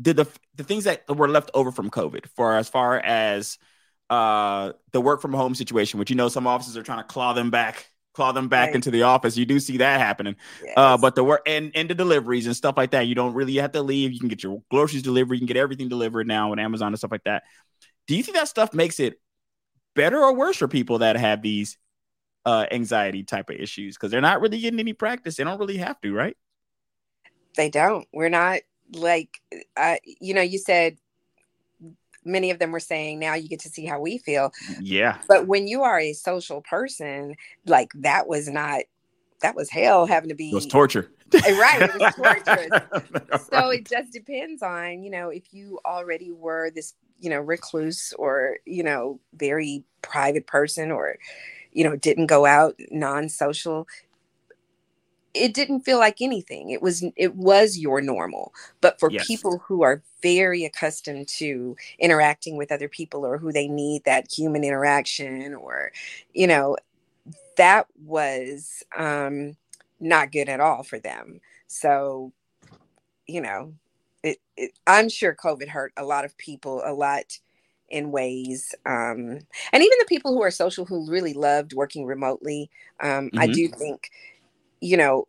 did 0.00 0.16
the 0.16 0.26
the 0.54 0.64
things 0.64 0.84
that 0.84 1.02
were 1.08 1.28
left 1.28 1.50
over 1.54 1.72
from 1.72 1.90
COVID, 1.90 2.26
for 2.36 2.56
as 2.56 2.68
far 2.68 2.98
as 2.98 3.58
uh 4.10 4.72
the 4.92 5.00
work 5.00 5.20
from 5.22 5.32
home 5.32 5.54
situation, 5.54 5.98
which 5.98 6.10
you 6.10 6.16
know 6.16 6.28
some 6.28 6.46
offices 6.46 6.76
are 6.76 6.82
trying 6.82 6.98
to 6.98 7.04
claw 7.04 7.32
them 7.32 7.50
back 7.50 7.90
claw 8.14 8.32
them 8.32 8.48
back 8.48 8.68
right. 8.68 8.76
into 8.76 8.90
the 8.90 9.02
office. 9.02 9.36
You 9.36 9.44
do 9.44 9.60
see 9.60 9.78
that 9.78 10.00
happening. 10.00 10.34
Uh, 10.34 10.64
yes. 10.64 10.74
Uh, 10.76 10.96
but 10.96 11.14
the 11.14 11.24
work 11.24 11.42
and, 11.46 11.72
and 11.74 11.90
the 11.90 11.94
deliveries 11.94 12.46
and 12.46 12.56
stuff 12.56 12.76
like 12.76 12.92
that, 12.92 13.06
you 13.06 13.14
don't 13.14 13.34
really 13.34 13.56
have 13.56 13.72
to 13.72 13.82
leave. 13.82 14.12
You 14.12 14.20
can 14.20 14.28
get 14.28 14.42
your 14.42 14.62
groceries 14.70 15.02
delivered. 15.02 15.34
You 15.34 15.40
can 15.40 15.46
get 15.46 15.56
everything 15.56 15.88
delivered 15.88 16.26
now 16.26 16.50
with 16.50 16.58
Amazon 16.58 16.88
and 16.88 16.98
stuff 16.98 17.10
like 17.10 17.24
that. 17.24 17.42
Do 18.06 18.16
you 18.16 18.22
think 18.22 18.36
that 18.36 18.48
stuff 18.48 18.72
makes 18.72 19.00
it 19.00 19.20
better 19.94 20.18
or 20.18 20.34
worse 20.34 20.56
for 20.56 20.68
people 20.68 20.98
that 20.98 21.16
have 21.16 21.42
these 21.42 21.76
uh, 22.46 22.66
anxiety 22.70 23.24
type 23.24 23.50
of 23.50 23.56
issues? 23.56 23.96
Because 23.96 24.10
they're 24.10 24.20
not 24.20 24.40
really 24.40 24.60
getting 24.60 24.80
any 24.80 24.92
practice. 24.92 25.36
They 25.36 25.44
don't 25.44 25.58
really 25.58 25.78
have 25.78 26.00
to, 26.02 26.14
right? 26.14 26.36
They 27.56 27.68
don't. 27.68 28.06
We're 28.12 28.28
not 28.28 28.60
like, 28.92 29.40
uh, 29.76 29.96
you 30.04 30.34
know, 30.34 30.42
you 30.42 30.58
said 30.58 30.98
many 32.24 32.50
of 32.50 32.58
them 32.58 32.72
were 32.72 32.80
saying 32.80 33.18
now 33.18 33.34
you 33.34 33.48
get 33.48 33.60
to 33.60 33.68
see 33.68 33.84
how 33.84 34.00
we 34.00 34.18
feel. 34.18 34.52
Yeah. 34.80 35.18
But 35.28 35.46
when 35.46 35.66
you 35.66 35.82
are 35.82 35.98
a 35.98 36.12
social 36.12 36.62
person, 36.62 37.36
like 37.66 37.90
that 37.94 38.26
was 38.26 38.48
not 38.48 38.82
that 39.40 39.54
was 39.54 39.68
hell 39.70 40.06
having 40.06 40.30
to 40.30 40.34
be 40.34 40.50
it 40.50 40.54
was 40.54 40.66
torture. 40.66 41.10
Right. 41.34 41.82
It 41.82 41.98
was 41.98 42.14
torture. 42.16 43.48
so 43.52 43.70
it 43.70 43.88
just 43.88 44.12
depends 44.12 44.62
on, 44.62 45.02
you 45.02 45.10
know, 45.10 45.30
if 45.30 45.52
you 45.52 45.80
already 45.84 46.30
were 46.30 46.70
this, 46.70 46.94
you 47.18 47.28
know, 47.28 47.40
recluse 47.40 48.14
or, 48.18 48.58
you 48.64 48.84
know, 48.84 49.18
very 49.34 49.82
private 50.02 50.46
person 50.46 50.92
or, 50.92 51.18
you 51.72 51.82
know, 51.82 51.96
didn't 51.96 52.26
go 52.26 52.46
out 52.46 52.76
non-social, 52.90 53.88
it 55.34 55.52
didn't 55.52 55.80
feel 55.80 55.98
like 55.98 56.22
anything 56.22 56.70
it 56.70 56.80
was 56.80 57.04
it 57.16 57.34
was 57.34 57.76
your 57.76 58.00
normal 58.00 58.54
but 58.80 58.98
for 58.98 59.10
yes. 59.10 59.26
people 59.26 59.58
who 59.58 59.82
are 59.82 60.02
very 60.22 60.64
accustomed 60.64 61.28
to 61.28 61.76
interacting 61.98 62.56
with 62.56 62.72
other 62.72 62.88
people 62.88 63.26
or 63.26 63.36
who 63.36 63.52
they 63.52 63.68
need 63.68 64.02
that 64.04 64.30
human 64.32 64.64
interaction 64.64 65.54
or 65.54 65.90
you 66.32 66.46
know 66.46 66.76
that 67.56 67.86
was 68.04 68.82
um 68.96 69.56
not 70.00 70.32
good 70.32 70.48
at 70.48 70.60
all 70.60 70.82
for 70.82 70.98
them 70.98 71.40
so 71.66 72.32
you 73.26 73.40
know 73.40 73.74
it, 74.22 74.38
it 74.56 74.72
i'm 74.86 75.08
sure 75.08 75.34
covid 75.34 75.68
hurt 75.68 75.92
a 75.96 76.04
lot 76.04 76.24
of 76.24 76.36
people 76.38 76.80
a 76.84 76.92
lot 76.92 77.38
in 77.90 78.10
ways 78.10 78.74
um 78.86 79.38
and 79.72 79.82
even 79.82 79.98
the 79.98 80.06
people 80.08 80.32
who 80.32 80.42
are 80.42 80.50
social 80.50 80.84
who 80.84 81.10
really 81.10 81.34
loved 81.34 81.74
working 81.74 82.06
remotely 82.06 82.70
um 83.00 83.26
mm-hmm. 83.26 83.38
i 83.38 83.46
do 83.46 83.68
think 83.68 84.10
you 84.84 84.98
know 84.98 85.26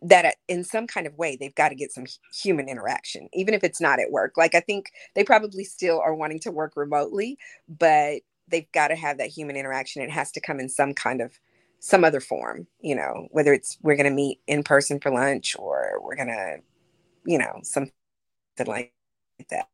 that 0.00 0.24
uh, 0.24 0.30
in 0.46 0.62
some 0.62 0.86
kind 0.86 1.06
of 1.06 1.18
way 1.18 1.36
they've 1.36 1.54
got 1.56 1.70
to 1.70 1.74
get 1.74 1.90
some 1.90 2.04
human 2.32 2.68
interaction 2.68 3.28
even 3.32 3.52
if 3.52 3.64
it's 3.64 3.80
not 3.80 3.98
at 3.98 4.12
work. 4.12 4.34
Like 4.36 4.54
i 4.54 4.60
think 4.60 4.92
they 5.14 5.24
probably 5.24 5.64
still 5.64 6.00
are 6.00 6.14
wanting 6.14 6.38
to 6.40 6.52
work 6.52 6.74
remotely 6.76 7.36
but 7.68 8.22
they've 8.46 8.70
got 8.72 8.88
to 8.88 8.96
have 8.96 9.18
that 9.18 9.28
human 9.28 9.56
interaction. 9.56 10.00
It 10.00 10.10
has 10.10 10.32
to 10.32 10.40
come 10.40 10.58
in 10.58 10.70
some 10.70 10.94
kind 10.94 11.20
of 11.20 11.38
some 11.80 12.02
other 12.02 12.20
form 12.20 12.66
you 12.80 12.94
know 12.94 13.28
whether 13.30 13.52
it's 13.52 13.78
we're 13.82 13.94
going 13.94 14.08
to 14.08 14.14
meet 14.14 14.40
in 14.48 14.64
person 14.64 14.98
for 14.98 15.12
lunch 15.12 15.54
or 15.58 16.00
we're 16.02 16.16
going 16.16 16.28
to 16.28 16.56
you 17.24 17.38
know 17.38 17.60
something 17.62 17.92
like 18.66 18.92
that. 19.50 19.68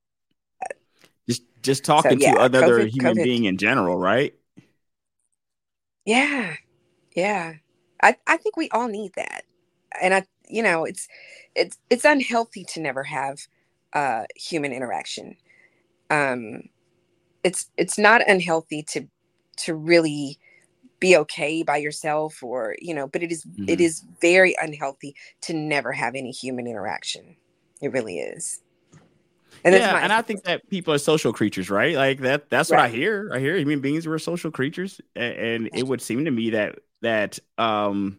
Just 1.28 1.42
just 1.62 1.84
talking 1.84 2.20
so, 2.20 2.26
yeah, 2.26 2.34
to 2.34 2.44
another 2.44 2.80
COVID, 2.80 2.94
human 2.94 3.16
COVID. 3.16 3.24
being 3.24 3.44
in 3.44 3.58
general 3.58 3.98
right? 3.98 4.34
Yeah 6.06 6.56
yeah 7.14 7.54
I, 8.02 8.16
I 8.26 8.36
think 8.36 8.56
we 8.56 8.68
all 8.70 8.88
need 8.88 9.12
that 9.14 9.44
and 10.00 10.14
I, 10.14 10.24
you 10.48 10.62
know, 10.62 10.84
it's 10.84 11.08
it's 11.54 11.78
it's 11.90 12.04
unhealthy 12.04 12.64
to 12.64 12.80
never 12.80 13.02
have 13.04 13.40
uh, 13.92 14.24
human 14.36 14.72
interaction. 14.72 15.36
Um, 16.10 16.68
it's 17.42 17.70
it's 17.76 17.98
not 17.98 18.28
unhealthy 18.28 18.82
to 18.90 19.06
to 19.58 19.74
really 19.74 20.38
be 21.00 21.16
okay 21.16 21.62
by 21.62 21.76
yourself 21.76 22.42
or 22.42 22.76
you 22.78 22.94
know 22.94 23.06
but 23.06 23.22
it 23.22 23.30
is, 23.30 23.44
mm-hmm. 23.44 23.68
it 23.68 23.80
is 23.80 24.04
very 24.22 24.56
unhealthy 24.62 25.14
to 25.42 25.52
never 25.52 25.92
have 25.92 26.14
any 26.14 26.30
human 26.30 26.66
interaction 26.66 27.36
it 27.82 27.92
really 27.92 28.18
is 28.18 28.62
and 29.64 29.74
yeah, 29.74 29.98
and 29.98 30.12
I 30.12 30.20
think 30.22 30.44
that 30.44 30.68
people 30.68 30.92
are 30.92 30.98
social 30.98 31.32
creatures, 31.32 31.70
right? 31.70 31.94
Like 31.94 32.20
that. 32.20 32.50
That's 32.50 32.70
right. 32.70 32.78
what 32.78 32.84
I 32.84 32.88
hear. 32.88 33.30
I 33.32 33.38
hear 33.38 33.56
human 33.56 33.80
beings 33.80 34.06
were 34.06 34.18
social 34.18 34.50
creatures, 34.50 35.00
and, 35.14 35.34
and, 35.34 35.70
it 35.72 35.86
would 35.86 36.02
seem 36.02 36.24
to 36.24 36.30
me 36.30 36.50
that 36.50 36.80
that 37.04 37.38
um 37.58 38.18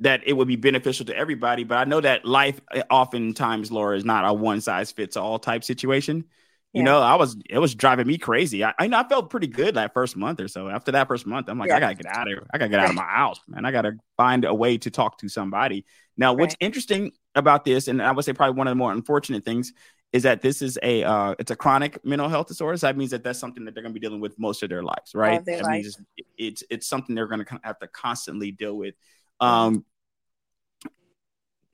that 0.00 0.22
it 0.26 0.32
would 0.32 0.48
be 0.48 0.56
beneficial 0.56 1.06
to 1.06 1.16
everybody. 1.16 1.64
But 1.64 1.78
I 1.78 1.84
know 1.84 2.00
that 2.00 2.24
life 2.24 2.60
eh, 2.72 2.82
oftentimes, 2.90 3.70
Lora, 3.70 3.96
is 3.96 4.04
not 4.04 4.28
a 4.28 4.32
one 4.32 4.60
size 4.60 4.90
fits 4.90 5.16
all 5.16 5.38
type 5.38 5.62
situation. 5.64 6.24
Yeah. 6.72 6.80
You 6.80 6.84
know, 6.84 7.00
I 7.00 7.14
was 7.16 7.36
it 7.48 7.58
was 7.58 7.74
driving 7.74 8.06
me 8.06 8.18
crazy. 8.18 8.64
I, 8.64 8.74
I 8.78 8.86
know 8.86 8.98
I 8.98 9.08
felt 9.08 9.30
pretty 9.30 9.46
good 9.46 9.74
that 9.74 9.94
first 9.94 10.16
month 10.16 10.40
or 10.40 10.48
so. 10.48 10.68
After 10.68 10.92
that 10.92 11.06
first 11.06 11.26
month, 11.26 11.48
I'm 11.48 11.58
like, 11.58 11.68
yeah. 11.68 11.76
I 11.76 11.80
gotta 11.80 11.94
get 11.94 12.06
out 12.06 12.26
of 12.26 12.28
here. 12.28 12.46
I 12.52 12.58
gotta 12.58 12.70
get 12.70 12.80
out 12.80 12.90
of 12.90 12.96
my 12.96 13.02
house, 13.02 13.40
man. 13.46 13.64
I 13.64 13.70
gotta 13.70 13.92
find 14.16 14.44
a 14.44 14.54
way 14.54 14.78
to 14.78 14.90
talk 14.90 15.18
to 15.18 15.28
somebody. 15.28 15.84
Now, 16.16 16.32
what's 16.32 16.54
right. 16.54 16.66
interesting 16.66 17.12
about 17.34 17.64
this, 17.64 17.88
and 17.88 18.02
I 18.02 18.12
would 18.12 18.24
say 18.24 18.32
probably 18.32 18.56
one 18.56 18.66
of 18.66 18.72
the 18.72 18.76
more 18.76 18.92
unfortunate 18.92 19.44
things, 19.44 19.72
is 20.12 20.24
that 20.24 20.42
this 20.42 20.60
is 20.60 20.78
a 20.82 21.02
uh, 21.02 21.34
it's 21.38 21.50
a 21.50 21.56
chronic 21.56 22.04
mental 22.04 22.28
health 22.28 22.48
disorder. 22.48 22.76
So 22.76 22.86
that 22.86 22.96
means 22.96 23.10
that 23.12 23.24
that's 23.24 23.38
something 23.38 23.64
that 23.64 23.74
they're 23.74 23.82
going 23.82 23.94
to 23.94 23.98
be 23.98 24.04
dealing 24.04 24.20
with 24.20 24.38
most 24.38 24.62
of 24.62 24.68
their 24.68 24.82
lives, 24.82 25.14
right? 25.14 25.44
Their 25.44 25.58
that 25.58 25.64
life. 25.64 25.82
means 25.82 26.00
it's, 26.36 26.62
it's, 26.70 26.86
something 26.86 27.14
they're 27.14 27.26
going 27.26 27.44
to 27.44 27.60
have 27.64 27.78
to 27.78 27.88
constantly 27.88 28.50
deal 28.50 28.76
with. 28.76 28.94
Um, 29.40 29.84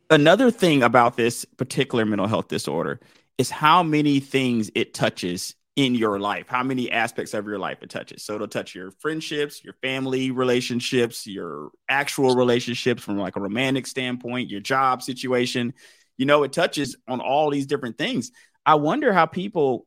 another 0.08 0.50
thing 0.50 0.82
about 0.82 1.16
this 1.16 1.44
particular 1.44 2.04
mental 2.06 2.28
health 2.28 2.48
disorder 2.48 3.00
is 3.38 3.50
how 3.50 3.82
many 3.82 4.20
things 4.20 4.70
it 4.74 4.94
touches 4.94 5.54
in 5.78 5.94
your 5.94 6.18
life, 6.18 6.48
how 6.48 6.64
many 6.64 6.90
aspects 6.90 7.34
of 7.34 7.46
your 7.46 7.58
life 7.58 7.78
it 7.82 7.90
touches. 7.90 8.24
So 8.24 8.34
it'll 8.34 8.48
touch 8.48 8.74
your 8.74 8.90
friendships, 8.90 9.62
your 9.62 9.74
family 9.74 10.32
relationships, 10.32 11.24
your 11.24 11.70
actual 11.88 12.34
relationships 12.34 13.00
from 13.02 13.16
like 13.16 13.36
a 13.36 13.40
romantic 13.40 13.86
standpoint, 13.86 14.50
your 14.50 14.60
job 14.60 15.02
situation. 15.02 15.74
You 16.18 16.26
know, 16.26 16.42
it 16.42 16.52
touches 16.52 16.96
on 17.08 17.20
all 17.20 17.50
these 17.50 17.66
different 17.66 17.96
things. 17.96 18.30
I 18.66 18.74
wonder 18.74 19.12
how 19.12 19.26
people 19.26 19.86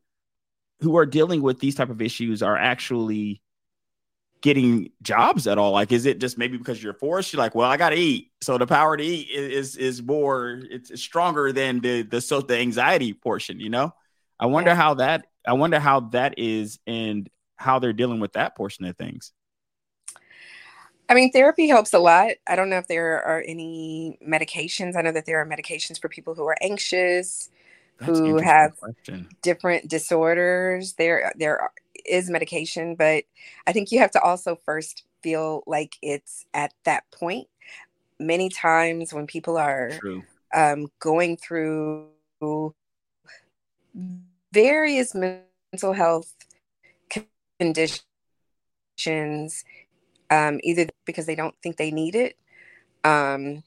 who 0.80 0.98
are 0.98 1.06
dealing 1.06 1.42
with 1.44 1.60
these 1.60 1.76
type 1.76 1.90
of 1.90 2.02
issues 2.02 2.42
are 2.42 2.58
actually 2.58 3.42
getting 4.42 4.90
jobs 5.02 5.48
at 5.48 5.58
all? 5.58 5.72
Like, 5.72 5.92
is 5.92 6.06
it 6.06 6.20
just 6.20 6.38
maybe 6.38 6.58
because 6.58 6.82
you're 6.82 6.94
forced? 6.94 7.32
You're 7.32 7.42
like, 7.42 7.56
well, 7.56 7.70
I 7.70 7.78
got 7.78 7.92
to 7.92 7.96
eat, 7.96 8.32
so 8.42 8.58
the 8.58 8.68
power 8.68 8.98
to 8.98 9.04
eat 9.04 9.30
is 9.30 9.78
is 9.78 10.02
more, 10.02 10.60
it's 10.70 11.00
stronger 11.00 11.52
than 11.52 11.80
the 11.80 12.02
the 12.02 12.20
so 12.20 12.42
the 12.42 12.58
anxiety 12.58 13.14
portion. 13.14 13.60
You 13.60 13.70
know, 13.70 13.94
I 14.40 14.48
wonder 14.48 14.72
yeah. 14.72 14.76
how 14.76 14.96
that 14.96 15.28
I 15.48 15.54
wonder 15.54 15.80
how 15.80 16.02
that 16.12 16.36
is 16.38 16.80
and 16.86 17.30
how 17.56 17.80
they're 17.80 17.94
dealing 17.94 18.20
with 18.20 18.34
that 18.34 18.58
portion 18.58 18.86
of 18.86 18.98
things. 18.98 19.32
I 21.12 21.14
mean, 21.14 21.30
therapy 21.34 21.68
helps 21.68 21.94
a 21.94 22.00
lot. 22.00 22.32
I 22.48 22.56
don't 22.56 22.70
know 22.70 22.78
if 22.78 22.88
there 22.88 23.22
are 23.22 23.44
any 23.46 24.18
medications. 24.26 24.96
I 24.96 25.02
know 25.02 25.12
that 25.12 25.26
there 25.26 25.42
are 25.42 25.46
medications 25.46 26.00
for 26.00 26.08
people 26.08 26.36
who 26.36 26.46
are 26.48 26.56
anxious, 26.62 27.50
That's 28.00 28.18
who 28.18 28.38
have 28.38 28.78
question. 28.78 29.28
different 29.42 29.90
disorders. 29.90 30.94
There, 30.94 31.34
there 31.36 31.70
is 32.06 32.30
medication, 32.30 32.96
but 32.96 33.26
I 33.68 33.74
think 33.74 33.92
you 33.92 34.00
have 34.00 34.12
to 34.12 34.22
also 34.22 34.58
first 34.64 35.04
feel 35.22 35.64
like 35.68 35.98
it's 36.02 36.46
at 36.54 36.74
that 36.86 37.04
point. 37.12 37.50
Many 38.18 38.48
times 38.48 39.14
when 39.14 39.28
people 39.28 39.58
are 39.58 39.92
um, 40.56 40.88
going 41.00 41.36
through 41.36 42.08
various 44.54 45.14
mental 45.14 45.92
health 45.92 46.34
conditions, 47.60 48.06
um, 50.32 50.60
either 50.64 50.88
because 51.06 51.28
they 51.28 51.36
don't 51.36 51.56
think 51.62 51.78
they 51.78 51.92
need 51.92 52.16
it, 52.16 52.38
um, 53.04 53.64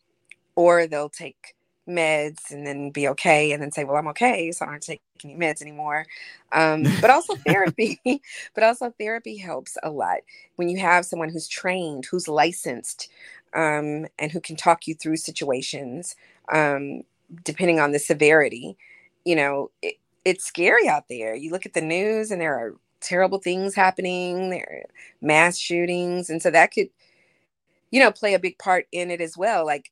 or 0.56 0.86
they'll 0.88 1.08
take 1.08 1.54
meds 1.86 2.50
and 2.50 2.66
then 2.66 2.90
be 2.90 3.06
okay 3.06 3.52
and 3.52 3.62
then 3.62 3.70
say 3.70 3.84
well 3.84 3.96
i'm 3.96 4.08
okay 4.08 4.50
so 4.50 4.64
i 4.64 4.70
don't 4.70 4.82
take 4.82 5.02
any 5.22 5.36
meds 5.36 5.60
anymore. 5.60 6.06
Um, 6.50 6.84
but 7.02 7.10
also 7.10 7.34
therapy 7.46 8.00
but 8.54 8.64
also 8.64 8.90
therapy 8.98 9.36
helps 9.36 9.76
a 9.82 9.90
lot. 9.90 10.20
When 10.56 10.70
you 10.70 10.78
have 10.78 11.04
someone 11.04 11.28
who's 11.28 11.46
trained 11.46 12.06
who's 12.10 12.26
licensed 12.26 13.10
um, 13.52 14.06
and 14.18 14.32
who 14.32 14.40
can 14.40 14.56
talk 14.56 14.86
you 14.86 14.94
through 14.94 15.18
situations 15.18 16.16
um, 16.50 17.02
depending 17.44 17.80
on 17.80 17.92
the 17.92 17.98
severity 17.98 18.78
you 19.26 19.36
know 19.36 19.70
it, 19.82 19.96
it's 20.24 20.44
scary 20.44 20.88
out 20.88 21.08
there. 21.08 21.34
You 21.34 21.50
look 21.50 21.66
at 21.66 21.74
the 21.74 21.80
news 21.80 22.30
and 22.30 22.40
there 22.40 22.54
are 22.54 22.74
terrible 23.04 23.38
things 23.38 23.74
happening 23.74 24.50
there 24.50 24.84
mass 25.20 25.58
shootings 25.58 26.30
and 26.30 26.42
so 26.42 26.50
that 26.50 26.72
could 26.72 26.88
you 27.90 28.00
know 28.00 28.10
play 28.10 28.34
a 28.34 28.38
big 28.38 28.58
part 28.58 28.86
in 28.92 29.10
it 29.10 29.20
as 29.20 29.36
well 29.36 29.64
like 29.64 29.90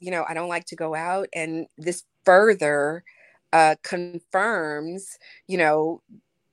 you 0.00 0.10
know, 0.10 0.24
I 0.28 0.34
don't 0.34 0.48
like 0.48 0.64
to 0.66 0.76
go 0.76 0.94
out. 0.94 1.28
And 1.32 1.66
this 1.78 2.04
further 2.24 3.04
uh, 3.52 3.76
confirms, 3.82 5.18
you 5.46 5.58
know, 5.58 6.02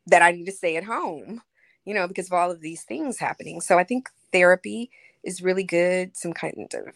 that 0.06 0.22
I 0.22 0.32
need 0.32 0.46
to 0.46 0.52
stay 0.52 0.76
at 0.76 0.84
home, 0.84 1.42
you 1.86 1.94
know, 1.94 2.08
because 2.08 2.28
of 2.28 2.34
all 2.34 2.52
of 2.52 2.62
these 2.62 2.84
things 2.84 3.18
happening. 3.18 3.62
So 3.62 3.80
I 3.80 3.84
think 3.84 4.10
therapy 4.32 4.92
is 5.24 5.42
really 5.42 5.64
good, 5.64 6.16
some 6.16 6.34
kind 6.34 6.74
of 6.74 6.94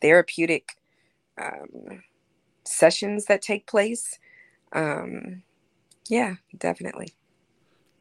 therapeutic 0.00 0.76
um, 1.38 2.02
sessions 2.64 3.26
that 3.26 3.42
take 3.42 3.66
place. 3.66 4.18
Um, 4.72 5.42
yeah, 6.08 6.36
definitely. 6.56 7.14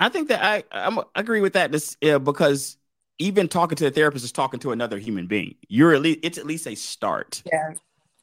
I 0.03 0.09
think 0.09 0.27
that 0.27 0.43
I, 0.43 0.63
I'm, 0.71 0.99
I 0.99 1.03
agree 1.15 1.39
with 1.39 1.53
that 1.53 1.71
this, 1.71 1.95
yeah, 2.01 2.17
because 2.17 2.77
even 3.19 3.47
talking 3.47 3.77
to 3.77 3.87
a 3.87 3.91
therapist 3.91 4.25
is 4.25 4.33
talking 4.33 4.59
to 4.61 4.71
another 4.71 4.99
human 4.99 5.27
being. 5.27 5.55
You're 5.69 5.93
at 5.93 6.01
least 6.01 6.19
it's 6.23 6.37
at 6.37 6.45
least 6.45 6.67
a 6.67 6.75
start. 6.75 7.41
Yeah. 7.45 7.73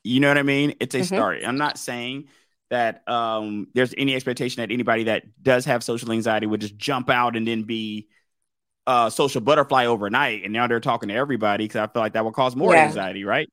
You 0.04 0.20
know 0.20 0.28
what 0.28 0.36
I 0.36 0.42
mean? 0.42 0.74
It's 0.78 0.94
a 0.94 0.98
mm-hmm. 0.98 1.14
start. 1.14 1.38
I'm 1.44 1.56
not 1.56 1.78
saying 1.78 2.28
that 2.68 3.08
um, 3.08 3.68
there's 3.74 3.94
any 3.96 4.14
expectation 4.14 4.60
that 4.60 4.72
anybody 4.72 5.04
that 5.04 5.24
does 5.42 5.64
have 5.64 5.82
social 5.82 6.12
anxiety 6.12 6.46
would 6.46 6.60
just 6.60 6.76
jump 6.76 7.08
out 7.08 7.34
and 7.34 7.48
then 7.48 7.62
be 7.62 8.08
a 8.86 9.10
social 9.10 9.40
butterfly 9.40 9.86
overnight. 9.86 10.44
And 10.44 10.52
now 10.52 10.66
they're 10.66 10.80
talking 10.80 11.08
to 11.08 11.14
everybody 11.14 11.64
because 11.64 11.80
I 11.80 11.90
feel 11.90 12.02
like 12.02 12.12
that 12.12 12.24
will 12.24 12.32
cause 12.32 12.54
more 12.54 12.74
yeah. 12.74 12.84
anxiety, 12.84 13.24
right? 13.24 13.48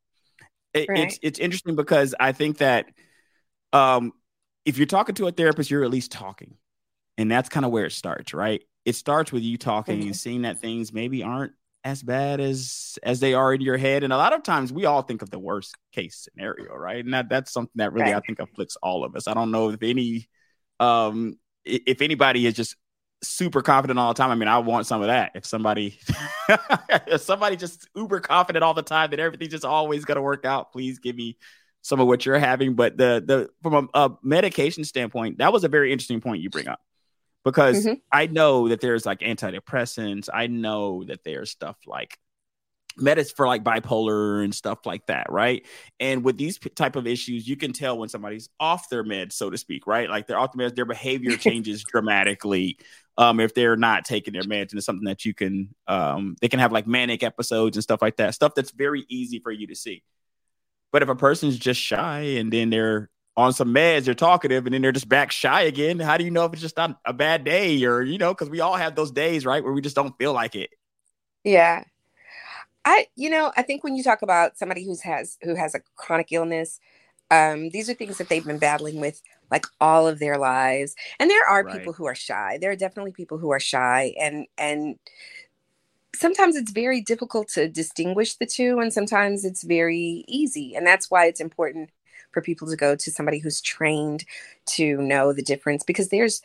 It, 0.73 0.89
right? 0.89 0.99
It's 0.99 1.19
it's 1.21 1.39
interesting 1.39 1.75
because 1.77 2.13
I 2.19 2.33
think 2.33 2.57
that 2.57 2.87
um, 3.71 4.11
if 4.65 4.77
you're 4.77 4.85
talking 4.85 5.15
to 5.15 5.27
a 5.27 5.31
therapist, 5.31 5.71
you're 5.71 5.85
at 5.85 5.91
least 5.91 6.11
talking, 6.11 6.55
and 7.17 7.31
that's 7.31 7.49
kind 7.49 7.65
of 7.65 7.71
where 7.71 7.85
it 7.85 7.91
starts, 7.91 8.33
right? 8.33 8.61
It 8.85 8.95
starts 8.95 9.31
with 9.31 9.43
you 9.43 9.57
talking 9.57 9.99
mm-hmm. 9.99 10.07
and 10.07 10.15
seeing 10.15 10.41
that 10.43 10.59
things 10.59 10.93
maybe 10.93 11.23
aren't 11.23 11.53
as 11.83 12.03
bad 12.03 12.39
as 12.39 12.99
as 13.03 13.19
they 13.19 13.33
are 13.33 13.53
in 13.53 13.61
your 13.61 13.77
head. 13.77 14.03
And 14.03 14.11
a 14.11 14.17
lot 14.17 14.33
of 14.33 14.43
times 14.43 14.73
we 14.73 14.85
all 14.85 15.01
think 15.01 15.21
of 15.21 15.29
the 15.29 15.39
worst 15.39 15.75
case 15.93 16.27
scenario 16.29 16.75
right? 16.75 17.03
And 17.03 17.13
that, 17.13 17.29
that's 17.29 17.51
something 17.51 17.71
that 17.75 17.93
really 17.93 18.11
right. 18.11 18.15
i 18.15 18.19
think 18.19 18.39
afflicts 18.39 18.75
all 18.83 19.03
of 19.03 19.15
us. 19.15 19.27
I 19.27 19.33
don't 19.33 19.51
know 19.51 19.69
if 19.69 19.81
any 19.81 20.27
um 20.79 21.37
if 21.65 22.01
anybody 22.01 22.45
is 22.45 22.53
just 22.53 22.75
super 23.23 23.61
confident 23.61 23.99
all 23.99 24.13
the 24.13 24.17
time. 24.17 24.31
I 24.31 24.35
mean 24.35 24.47
i 24.47 24.57
want 24.59 24.85
some 24.85 25.01
of 25.01 25.07
that. 25.07 25.31
If 25.35 25.45
somebody 25.45 25.99
if 27.07 27.21
somebody 27.21 27.55
just 27.55 27.87
uber 27.95 28.19
confident 28.19 28.63
all 28.63 28.73
the 28.73 28.83
time 28.83 29.11
that 29.11 29.19
everything's 29.19 29.51
just 29.51 29.65
always 29.65 30.05
going 30.05 30.17
to 30.17 30.21
work 30.21 30.45
out 30.45 30.71
please 30.71 30.99
give 30.99 31.15
me 31.15 31.37
some 31.81 32.01
of 32.01 32.07
what 32.07 32.25
you're 32.25 32.37
having. 32.37 32.73
But 32.73 32.97
the 32.97 33.23
the 33.25 33.49
from 33.63 33.89
a, 33.93 34.07
a 34.07 34.17
medication 34.23 34.83
standpoint 34.83 35.37
that 35.37 35.53
was 35.53 35.63
a 35.63 35.69
very 35.69 35.91
interesting 35.91 36.21
point 36.21 36.41
you 36.41 36.49
bring 36.49 36.67
up 36.67 36.81
because 37.47 37.85
mm-hmm. 37.85 37.93
I 38.11 38.27
know 38.27 38.67
that 38.67 38.81
there's 38.81 39.05
like 39.05 39.19
antidepressants. 39.19 40.27
I 40.33 40.47
know 40.47 41.05
that 41.05 41.23
there's 41.23 41.49
stuff 41.49 41.77
like 41.85 42.19
medicine 42.97 43.35
for 43.37 43.47
like 43.47 43.63
bipolar 43.63 44.43
and 44.43 44.53
stuff 44.53 44.85
like 44.85 45.05
that, 45.05 45.27
right? 45.29 45.65
And 45.97 46.25
with 46.25 46.37
these 46.37 46.57
p- 46.57 46.69
type 46.71 46.97
of 46.97 47.07
issues, 47.07 47.47
you 47.47 47.55
can 47.55 47.71
tell 47.71 47.97
when 47.97 48.09
somebody's 48.09 48.49
off 48.59 48.89
their 48.89 49.05
meds, 49.05 49.31
so 49.31 49.49
to 49.49 49.57
speak, 49.57 49.87
right? 49.87 50.09
Like 50.09 50.27
they're 50.27 50.37
off 50.37 50.51
their 50.51 50.69
meds, 50.69 50.75
their 50.75 50.83
behavior 50.83 51.37
changes 51.37 51.85
dramatically 51.85 52.79
um, 53.17 53.39
if 53.39 53.53
they're 53.53 53.77
not 53.77 54.03
taking 54.03 54.33
their 54.33 54.43
meds, 54.43 54.71
and 54.71 54.73
it's 54.73 54.85
something 54.85 55.05
that 55.05 55.23
you 55.23 55.33
can 55.33 55.73
um, 55.87 56.35
they 56.41 56.49
can 56.49 56.59
have 56.59 56.73
like 56.73 56.85
manic 56.85 57.23
episodes 57.23 57.77
and 57.77 57.83
stuff 57.83 58.01
like 58.01 58.17
that, 58.17 58.35
stuff 58.35 58.55
that's 58.55 58.71
very 58.71 59.05
easy 59.07 59.39
for 59.39 59.53
you 59.53 59.67
to 59.67 59.75
see. 59.75 60.03
But 60.91 61.01
if 61.01 61.07
a 61.07 61.15
person's 61.15 61.57
just 61.57 61.79
shy 61.79 62.19
and 62.39 62.51
then 62.51 62.71
they're 62.71 63.09
on 63.37 63.53
some 63.53 63.73
meds, 63.73 64.05
they're 64.05 64.15
talkative, 64.15 64.65
and 64.65 64.73
then 64.73 64.81
they're 64.81 64.91
just 64.91 65.07
back 65.07 65.31
shy 65.31 65.61
again. 65.61 65.99
How 65.99 66.17
do 66.17 66.25
you 66.25 66.31
know 66.31 66.45
if 66.45 66.53
it's 66.53 66.61
just 66.61 66.79
a, 66.79 66.97
a 67.05 67.13
bad 67.13 67.43
day 67.43 67.85
or, 67.85 68.01
you 68.01 68.17
know, 68.17 68.33
because 68.33 68.49
we 68.49 68.59
all 68.59 68.75
have 68.75 68.95
those 68.95 69.11
days, 69.11 69.45
right, 69.45 69.63
where 69.63 69.73
we 69.73 69.81
just 69.81 69.95
don't 69.95 70.17
feel 70.17 70.33
like 70.33 70.55
it. 70.55 70.71
Yeah. 71.43 71.83
I, 72.83 73.07
you 73.15 73.29
know, 73.29 73.53
I 73.55 73.61
think 73.61 73.83
when 73.83 73.95
you 73.95 74.03
talk 74.03 74.23
about 74.23 74.57
somebody 74.57 74.83
who's 74.83 75.01
has 75.01 75.37
who 75.43 75.55
has 75.55 75.75
a 75.75 75.81
chronic 75.95 76.31
illness, 76.31 76.79
um, 77.29 77.69
these 77.69 77.89
are 77.89 77.93
things 77.93 78.17
that 78.17 78.27
they've 78.27 78.45
been 78.45 78.57
battling 78.57 78.99
with 78.99 79.21
like 79.51 79.65
all 79.79 80.07
of 80.07 80.19
their 80.19 80.37
lives. 80.37 80.95
And 81.19 81.29
there 81.29 81.45
are 81.47 81.63
right. 81.63 81.77
people 81.77 81.93
who 81.93 82.05
are 82.05 82.15
shy. 82.15 82.57
There 82.59 82.71
are 82.71 82.75
definitely 82.75 83.11
people 83.11 83.37
who 83.37 83.51
are 83.51 83.59
shy 83.59 84.15
and 84.19 84.47
and 84.57 84.97
sometimes 86.15 86.55
it's 86.55 86.71
very 86.71 87.01
difficult 87.01 87.49
to 87.49 87.67
distinguish 87.67 88.35
the 88.35 88.45
two 88.47 88.79
and 88.79 88.91
sometimes 88.91 89.45
it's 89.45 89.63
very 89.63 90.25
easy. 90.27 90.73
And 90.73 90.87
that's 90.87 91.11
why 91.11 91.25
it's 91.25 91.41
important 91.41 91.91
for 92.37 92.41
people 92.43 92.67
to 92.67 92.75
go 92.75 92.95
to 92.95 93.09
somebody 93.09 93.39
who's 93.39 93.59
trained 93.59 94.23
to 94.67 95.01
know 95.01 95.33
the 95.33 95.41
difference 95.41 95.83
because 95.83 96.09
there's 96.09 96.43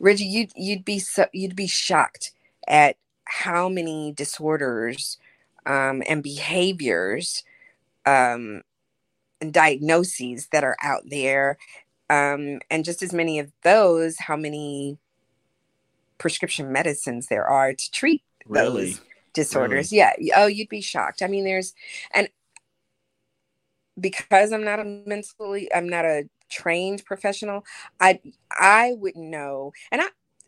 Reggie, 0.00 0.24
you'd 0.24 0.50
you'd 0.56 0.84
be 0.84 0.98
so 0.98 1.26
you'd 1.32 1.54
be 1.54 1.68
shocked 1.68 2.32
at 2.66 2.96
how 3.26 3.68
many 3.68 4.12
disorders 4.12 5.18
um, 5.66 6.02
and 6.08 6.20
behaviors 6.20 7.44
um, 8.06 8.62
and 9.40 9.52
diagnoses 9.52 10.48
that 10.48 10.64
are 10.64 10.76
out 10.82 11.02
there, 11.06 11.58
um, 12.10 12.58
and 12.68 12.84
just 12.84 13.04
as 13.04 13.12
many 13.12 13.38
of 13.38 13.52
those, 13.62 14.18
how 14.18 14.36
many 14.36 14.98
prescription 16.18 16.72
medicines 16.72 17.28
there 17.28 17.46
are 17.46 17.72
to 17.72 17.90
treat 17.92 18.22
really? 18.46 18.86
those 18.86 19.00
disorders. 19.32 19.92
Really? 19.92 20.16
Yeah. 20.18 20.34
Oh, 20.36 20.46
you'd 20.46 20.68
be 20.68 20.80
shocked. 20.80 21.22
I 21.22 21.28
mean, 21.28 21.44
there's, 21.44 21.72
and 22.12 22.28
because 24.00 24.52
I'm 24.52 24.64
not 24.64 24.80
a 24.80 24.84
mentally, 24.84 25.68
I'm 25.74 25.88
not 25.88 26.04
a 26.04 26.28
trained 26.48 27.04
professional, 27.04 27.64
I 28.00 28.20
I 28.52 28.94
wouldn't 28.98 29.26
know. 29.26 29.72
And 29.92 30.00
I 30.02 30.06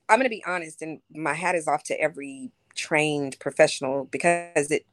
I'm 0.08 0.18
gonna 0.18 0.28
be 0.28 0.44
honest, 0.46 0.82
and 0.82 1.00
my 1.14 1.34
hat 1.34 1.54
is 1.54 1.68
off 1.68 1.82
to 1.84 2.00
every 2.00 2.50
trained 2.74 3.38
professional 3.40 4.04
because 4.06 4.70
it, 4.70 4.86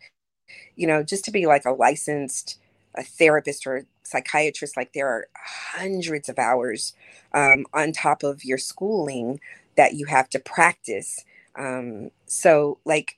you 0.75 0.87
know, 0.87 1.03
just 1.03 1.25
to 1.25 1.31
be 1.31 1.45
like 1.45 1.65
a 1.65 1.71
licensed 1.71 2.59
a 2.95 3.03
therapist 3.03 3.67
or 3.67 3.77
a 3.77 3.83
psychiatrist, 4.03 4.77
like 4.77 4.93
there 4.93 5.07
are 5.07 5.27
hundreds 5.35 6.29
of 6.29 6.39
hours 6.39 6.93
um, 7.33 7.65
on 7.73 7.91
top 7.91 8.23
of 8.23 8.43
your 8.45 8.57
schooling 8.57 9.39
that 9.75 9.93
you 9.95 10.05
have 10.05 10.29
to 10.29 10.39
practice. 10.39 11.25
Um, 11.57 12.11
so 12.25 12.79
like 12.85 13.17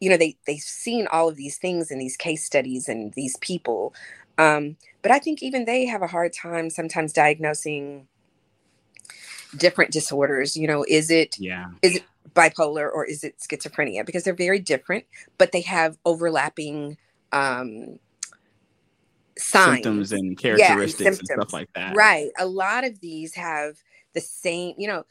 you 0.00 0.10
know 0.10 0.16
they 0.16 0.36
they've 0.46 0.58
seen 0.60 1.06
all 1.12 1.28
of 1.28 1.36
these 1.36 1.58
things 1.58 1.90
in 1.90 1.98
these 1.98 2.16
case 2.16 2.44
studies 2.44 2.88
and 2.88 3.12
these 3.14 3.36
people 3.38 3.94
um, 4.38 4.76
but 5.02 5.10
I 5.10 5.18
think 5.18 5.42
even 5.42 5.64
they 5.64 5.86
have 5.86 6.02
a 6.02 6.06
hard 6.06 6.32
time 6.32 6.70
sometimes 6.70 7.12
diagnosing 7.12 8.06
different 9.56 9.90
disorders. 9.90 10.56
You 10.56 10.66
know, 10.66 10.84
is 10.88 11.10
it 11.10 11.38
yeah 11.38 11.70
is 11.82 11.96
it 11.96 12.04
bipolar 12.34 12.90
or 12.92 13.04
is 13.04 13.24
it 13.24 13.38
schizophrenia? 13.38 14.06
Because 14.06 14.24
they're 14.24 14.34
very 14.34 14.58
different, 14.58 15.04
but 15.38 15.52
they 15.52 15.60
have 15.62 15.98
overlapping 16.04 16.96
um, 17.32 17.98
signs, 19.38 19.76
symptoms, 19.76 20.12
and 20.12 20.38
characteristics 20.38 21.00
yeah, 21.00 21.08
and, 21.08 21.18
and 21.18 21.26
stuff 21.26 21.52
like 21.52 21.72
that. 21.74 21.96
Right. 21.96 22.30
A 22.38 22.46
lot 22.46 22.84
of 22.84 23.00
these 23.00 23.34
have 23.34 23.76
the 24.14 24.20
same. 24.20 24.74
You 24.78 24.88
know, 24.88 25.06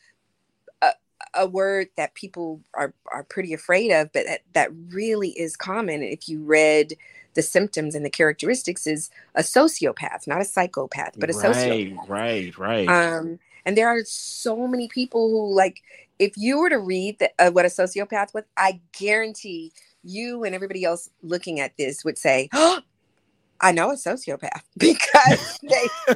a, 0.82 0.92
a 1.36 1.48
word 1.48 1.90
that 1.98 2.16
people 2.16 2.62
are 2.74 2.94
are 3.12 3.24
pretty 3.24 3.54
afraid 3.54 3.92
of, 3.92 4.12
but 4.14 4.26
that, 4.26 4.42
that 4.54 4.70
really 4.90 5.30
is 5.30 5.56
common. 5.56 6.02
If 6.02 6.28
you 6.28 6.44
read 6.44 6.94
the 7.34 7.42
symptoms 7.42 7.96
and 7.96 8.06
the 8.06 8.10
characteristics 8.10 8.86
is 8.86 9.10
a 9.36 9.42
sociopath, 9.42 10.28
not 10.28 10.42
a 10.42 10.46
psychopath, 10.46 11.14
but 11.18 11.30
a 11.30 11.34
right, 11.34 11.46
sociopath. 11.46 12.10
Right, 12.10 12.58
right. 12.58 12.88
Um, 12.88 13.40
and 13.66 13.78
there 13.78 13.88
are 13.88 14.02
so 14.06 14.68
many 14.68 14.88
people 14.88 15.30
who 15.30 15.54
like 15.54 15.82
if 16.20 16.34
you 16.38 16.60
were 16.60 16.70
to 16.70 16.78
read 16.78 17.18
the, 17.20 17.32
uh, 17.40 17.50
what 17.50 17.66
a 17.66 17.70
sociopath 17.70 18.34
was, 18.34 18.44
I 18.56 18.80
guarantee 18.98 19.72
you 20.04 20.44
and 20.44 20.54
everybody 20.54 20.84
else 20.84 21.10
looking 21.24 21.60
at 21.60 21.78
this 21.78 22.04
would 22.04 22.18
say, 22.18 22.50
"Oh, 22.54 22.82
I 23.62 23.72
know 23.72 23.92
a 23.92 23.96
sociopath," 23.96 24.62
because 24.78 25.60
they 25.62 26.16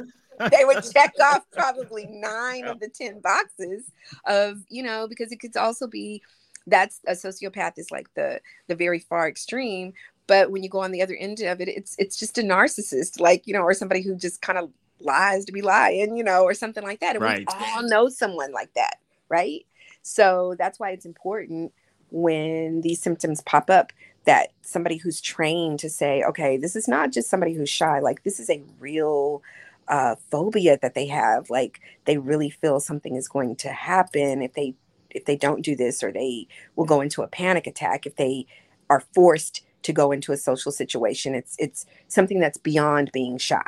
they 0.50 0.64
would 0.64 0.84
check 0.92 1.14
off 1.22 1.44
probably 1.52 2.06
nine 2.06 2.66
of 2.66 2.80
the 2.80 2.88
ten 2.88 3.20
boxes 3.20 3.90
of 4.26 4.58
you 4.68 4.82
know 4.82 5.06
because 5.08 5.32
it 5.32 5.40
could 5.40 5.56
also 5.56 5.86
be 5.86 6.22
that's 6.66 7.00
a 7.06 7.12
sociopath 7.12 7.78
is 7.78 7.90
like 7.90 8.12
the 8.14 8.40
the 8.66 8.74
very 8.74 8.98
far 8.98 9.28
extreme 9.28 9.92
but 10.26 10.50
when 10.50 10.62
you 10.62 10.68
go 10.68 10.80
on 10.80 10.92
the 10.92 11.02
other 11.02 11.16
end 11.16 11.40
of 11.40 11.60
it 11.60 11.68
it's 11.68 11.94
it's 11.98 12.16
just 12.16 12.38
a 12.38 12.42
narcissist 12.42 13.20
like 13.20 13.46
you 13.46 13.52
know 13.52 13.62
or 13.62 13.74
somebody 13.74 14.02
who 14.02 14.14
just 14.16 14.42
kind 14.42 14.58
of 14.58 14.70
lies 15.00 15.44
to 15.44 15.52
be 15.52 15.62
lying 15.62 16.16
you 16.16 16.24
know 16.24 16.42
or 16.42 16.54
something 16.54 16.84
like 16.84 17.00
that 17.00 17.16
and 17.16 17.22
right. 17.22 17.38
we 17.38 17.66
all 17.66 17.82
know 17.82 18.08
someone 18.08 18.52
like 18.52 18.72
that 18.74 18.96
right 19.28 19.66
so 20.02 20.54
that's 20.58 20.78
why 20.78 20.90
it's 20.90 21.06
important 21.06 21.72
when 22.10 22.80
these 22.80 23.00
symptoms 23.00 23.42
pop 23.42 23.68
up 23.68 23.92
that 24.24 24.52
somebody 24.62 24.96
who's 24.96 25.20
trained 25.20 25.78
to 25.78 25.90
say 25.90 26.22
okay 26.22 26.56
this 26.56 26.76
is 26.76 26.88
not 26.88 27.12
just 27.12 27.28
somebody 27.28 27.52
who's 27.52 27.68
shy 27.68 27.98
like 28.00 28.22
this 28.22 28.40
is 28.40 28.48
a 28.48 28.62
real 28.78 29.42
uh, 29.88 30.16
phobia 30.30 30.78
that 30.82 30.94
they 30.94 31.06
have 31.06 31.48
like 31.48 31.80
they 32.06 32.18
really 32.18 32.50
feel 32.50 32.80
something 32.80 33.14
is 33.14 33.28
going 33.28 33.54
to 33.54 33.68
happen 33.68 34.42
if 34.42 34.54
they 34.54 34.74
if 35.10 35.24
they 35.26 35.36
don't 35.36 35.64
do 35.64 35.76
this 35.76 36.02
or 36.02 36.10
they 36.10 36.46
will 36.74 36.84
go 36.84 37.00
into 37.00 37.22
a 37.22 37.28
panic 37.28 37.66
attack 37.66 38.04
if 38.04 38.16
they 38.16 38.46
are 38.90 39.04
forced 39.14 39.62
to 39.86 39.92
go 39.92 40.12
into 40.12 40.32
a 40.32 40.36
social 40.36 40.72
situation. 40.72 41.34
It's 41.34 41.56
it's 41.58 41.86
something 42.08 42.40
that's 42.40 42.58
beyond 42.58 43.10
being 43.12 43.38
shy. 43.38 43.62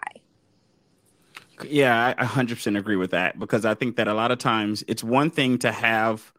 Yeah, 1.64 2.14
I 2.16 2.24
100% 2.24 2.78
agree 2.78 2.96
with 2.96 3.10
that 3.10 3.38
because 3.38 3.64
I 3.64 3.74
think 3.74 3.96
that 3.96 4.06
a 4.06 4.14
lot 4.14 4.30
of 4.30 4.38
times 4.38 4.84
it's 4.86 5.02
one 5.02 5.30
thing 5.30 5.58
to 5.58 5.72
have 5.72 6.32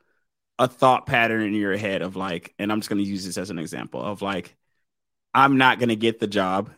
a 0.60 0.68
thought 0.68 1.06
pattern 1.06 1.42
in 1.44 1.54
your 1.54 1.78
head 1.78 2.02
of 2.02 2.16
like, 2.16 2.54
and 2.60 2.72
I'm 2.72 2.80
just 2.80 2.90
going 2.90 3.04
to 3.04 3.10
use 3.10 3.26
this 3.26 3.38
as 3.38 3.50
an 3.50 3.60
example 3.60 4.02
of 4.02 4.22
like, 4.22 4.56
I'm 5.34 5.58
not 5.58 5.80
going 5.80 5.90
to 5.90 5.96
get 5.98 6.20
the 6.20 6.28
job, 6.28 6.72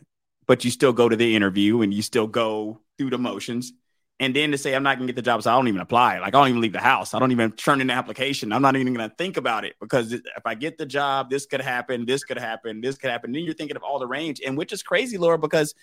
but 0.48 0.66
you 0.66 0.72
still 0.72 0.94
go 0.94 1.10
to 1.10 1.16
the 1.16 1.36
interview 1.36 1.82
and 1.82 1.94
you 1.94 2.02
still 2.02 2.28
go 2.28 2.82
through 2.98 3.12
the 3.12 3.18
motions 3.18 3.74
and 4.22 4.36
then 4.36 4.52
to 4.52 4.58
say 4.58 4.76
I'm 4.76 4.84
not 4.84 4.98
gonna 4.98 5.08
get 5.08 5.16
the 5.16 5.24
job, 5.24 5.42
so 5.42 5.52
I 5.52 5.56
don't 5.56 5.68
even 5.68 5.82
apply. 5.82 6.20
Like 6.20 6.28
I 6.28 6.40
don't 6.40 6.50
even 6.50 6.62
leave 6.62 6.74
the 6.74 6.80
house. 6.80 7.16
I 7.16 7.20
don't 7.20 7.32
even 7.32 7.52
turn 7.54 7.82
in 7.82 7.88
the 7.88 7.94
application. 7.94 8.54
I'm 8.54 8.62
not 8.62 8.76
even 8.76 8.94
gonna 8.94 9.12
think 9.18 9.36
about 9.36 9.66
it 9.66 9.74
because 9.82 10.14
if 10.14 10.46
I 10.46 10.54
get 10.54 10.78
the 10.78 10.86
job, 10.86 11.32
this 11.32 11.48
could 11.48 11.60
happen, 11.60 12.06
this 12.06 12.24
could 12.24 12.38
happen, 12.38 12.82
this 12.82 12.98
could 12.98 13.10
happen. 13.10 13.32
Then 13.32 13.44
you're 13.44 13.56
thinking 13.56 13.76
of 13.76 13.82
all 13.82 13.98
the 13.98 14.06
range, 14.06 14.40
and 14.46 14.56
which 14.56 14.72
is 14.72 14.84
crazy, 14.84 15.18
Lora, 15.18 15.40
because 15.40 15.74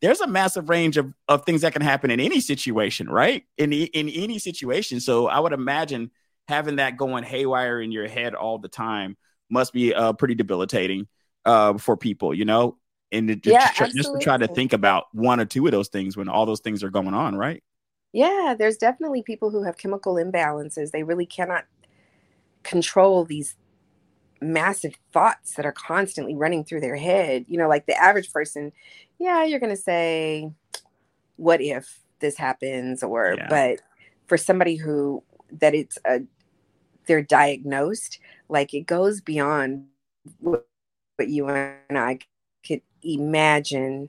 there's 0.00 0.20
a 0.20 0.28
massive 0.28 0.68
range 0.68 0.96
of, 0.96 1.12
of 1.26 1.44
things 1.44 1.62
that 1.62 1.72
can 1.72 1.82
happen 1.82 2.12
in 2.12 2.20
any 2.20 2.40
situation, 2.40 3.10
right? 3.10 3.42
In 3.58 3.72
in 3.72 4.08
any 4.08 4.38
situation. 4.38 5.00
So 5.00 5.26
I 5.26 5.40
would 5.40 5.52
imagine 5.52 6.12
having 6.46 6.76
that 6.76 6.96
going 6.96 7.24
haywire 7.24 7.80
in 7.80 7.90
your 7.90 8.06
head 8.06 8.34
all 8.34 8.58
the 8.58 8.68
time 8.68 9.16
must 9.50 9.72
be 9.72 9.92
uh, 9.92 10.12
pretty 10.12 10.36
debilitating 10.36 11.08
uh, 11.44 11.78
for 11.78 11.96
people, 11.96 12.32
you 12.32 12.44
know, 12.44 12.78
and 13.10 13.28
it, 13.30 13.44
yeah, 13.44 13.66
just, 13.66 13.74
try, 13.74 13.88
just 13.88 14.12
to 14.12 14.18
try 14.20 14.36
to 14.36 14.46
think 14.46 14.72
about 14.72 15.04
one 15.12 15.40
or 15.40 15.44
two 15.44 15.66
of 15.66 15.72
those 15.72 15.88
things 15.88 16.16
when 16.16 16.28
all 16.28 16.46
those 16.46 16.60
things 16.60 16.84
are 16.84 16.90
going 16.90 17.12
on, 17.14 17.34
right? 17.36 17.62
Yeah, 18.12 18.54
there's 18.58 18.76
definitely 18.76 19.22
people 19.22 19.50
who 19.50 19.62
have 19.62 19.78
chemical 19.78 20.14
imbalances. 20.14 20.90
They 20.90 21.02
really 21.02 21.26
cannot 21.26 21.64
control 22.62 23.24
these 23.24 23.56
massive 24.40 24.94
thoughts 25.12 25.54
that 25.54 25.64
are 25.64 25.72
constantly 25.72 26.34
running 26.34 26.64
through 26.64 26.80
their 26.80 26.96
head. 26.96 27.46
You 27.48 27.58
know, 27.58 27.68
like 27.68 27.86
the 27.86 27.96
average 28.00 28.32
person, 28.32 28.72
yeah, 29.18 29.44
you're 29.44 29.60
going 29.60 29.74
to 29.74 29.82
say, 29.82 30.50
what 31.36 31.62
if 31.62 32.00
this 32.20 32.36
happens? 32.36 33.02
Or, 33.02 33.34
yeah. 33.36 33.46
but 33.48 33.80
for 34.26 34.36
somebody 34.36 34.76
who, 34.76 35.22
that 35.60 35.74
it's 35.74 35.98
a, 36.06 36.20
they're 37.06 37.22
diagnosed, 37.22 38.18
like 38.48 38.74
it 38.74 38.82
goes 38.82 39.20
beyond 39.20 39.86
what, 40.38 40.66
what 41.16 41.28
you 41.28 41.48
and 41.48 41.98
I 41.98 42.18
could 42.66 42.82
imagine 43.02 44.08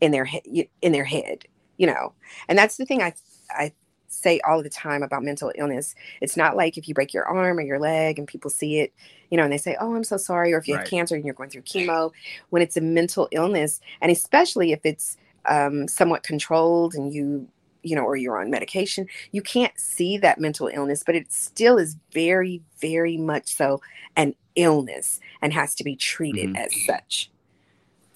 in 0.00 0.10
their 0.10 0.24
head, 0.24 0.42
in 0.82 0.92
their 0.92 1.04
head, 1.04 1.44
you 1.82 1.88
know, 1.88 2.12
and 2.48 2.56
that's 2.56 2.76
the 2.76 2.86
thing 2.86 3.02
I, 3.02 3.12
I 3.50 3.72
say 4.06 4.38
all 4.46 4.62
the 4.62 4.70
time 4.70 5.02
about 5.02 5.24
mental 5.24 5.50
illness. 5.56 5.96
It's 6.20 6.36
not 6.36 6.56
like 6.56 6.78
if 6.78 6.86
you 6.86 6.94
break 6.94 7.12
your 7.12 7.24
arm 7.24 7.58
or 7.58 7.62
your 7.62 7.80
leg 7.80 8.20
and 8.20 8.28
people 8.28 8.52
see 8.52 8.78
it, 8.78 8.94
you 9.30 9.36
know, 9.36 9.42
and 9.42 9.52
they 9.52 9.58
say, 9.58 9.76
"Oh, 9.80 9.96
I'm 9.96 10.04
so 10.04 10.16
sorry," 10.16 10.52
or 10.52 10.58
if 10.58 10.68
you 10.68 10.76
right. 10.76 10.82
have 10.82 10.88
cancer 10.88 11.16
and 11.16 11.24
you're 11.24 11.34
going 11.34 11.50
through 11.50 11.62
chemo. 11.62 12.12
When 12.50 12.62
it's 12.62 12.76
a 12.76 12.80
mental 12.80 13.28
illness, 13.32 13.80
and 14.00 14.12
especially 14.12 14.70
if 14.70 14.78
it's 14.84 15.16
um, 15.46 15.88
somewhat 15.88 16.22
controlled 16.22 16.94
and 16.94 17.12
you 17.12 17.48
you 17.82 17.96
know, 17.96 18.04
or 18.04 18.14
you're 18.14 18.40
on 18.40 18.48
medication, 18.48 19.08
you 19.32 19.42
can't 19.42 19.76
see 19.76 20.16
that 20.18 20.38
mental 20.38 20.68
illness, 20.72 21.02
but 21.04 21.16
it 21.16 21.32
still 21.32 21.78
is 21.78 21.96
very, 22.12 22.62
very 22.80 23.16
much 23.16 23.56
so 23.56 23.80
an 24.14 24.36
illness 24.54 25.18
and 25.40 25.52
has 25.52 25.74
to 25.74 25.82
be 25.82 25.96
treated 25.96 26.50
mm-hmm. 26.50 26.62
as 26.62 26.72
such. 26.86 27.28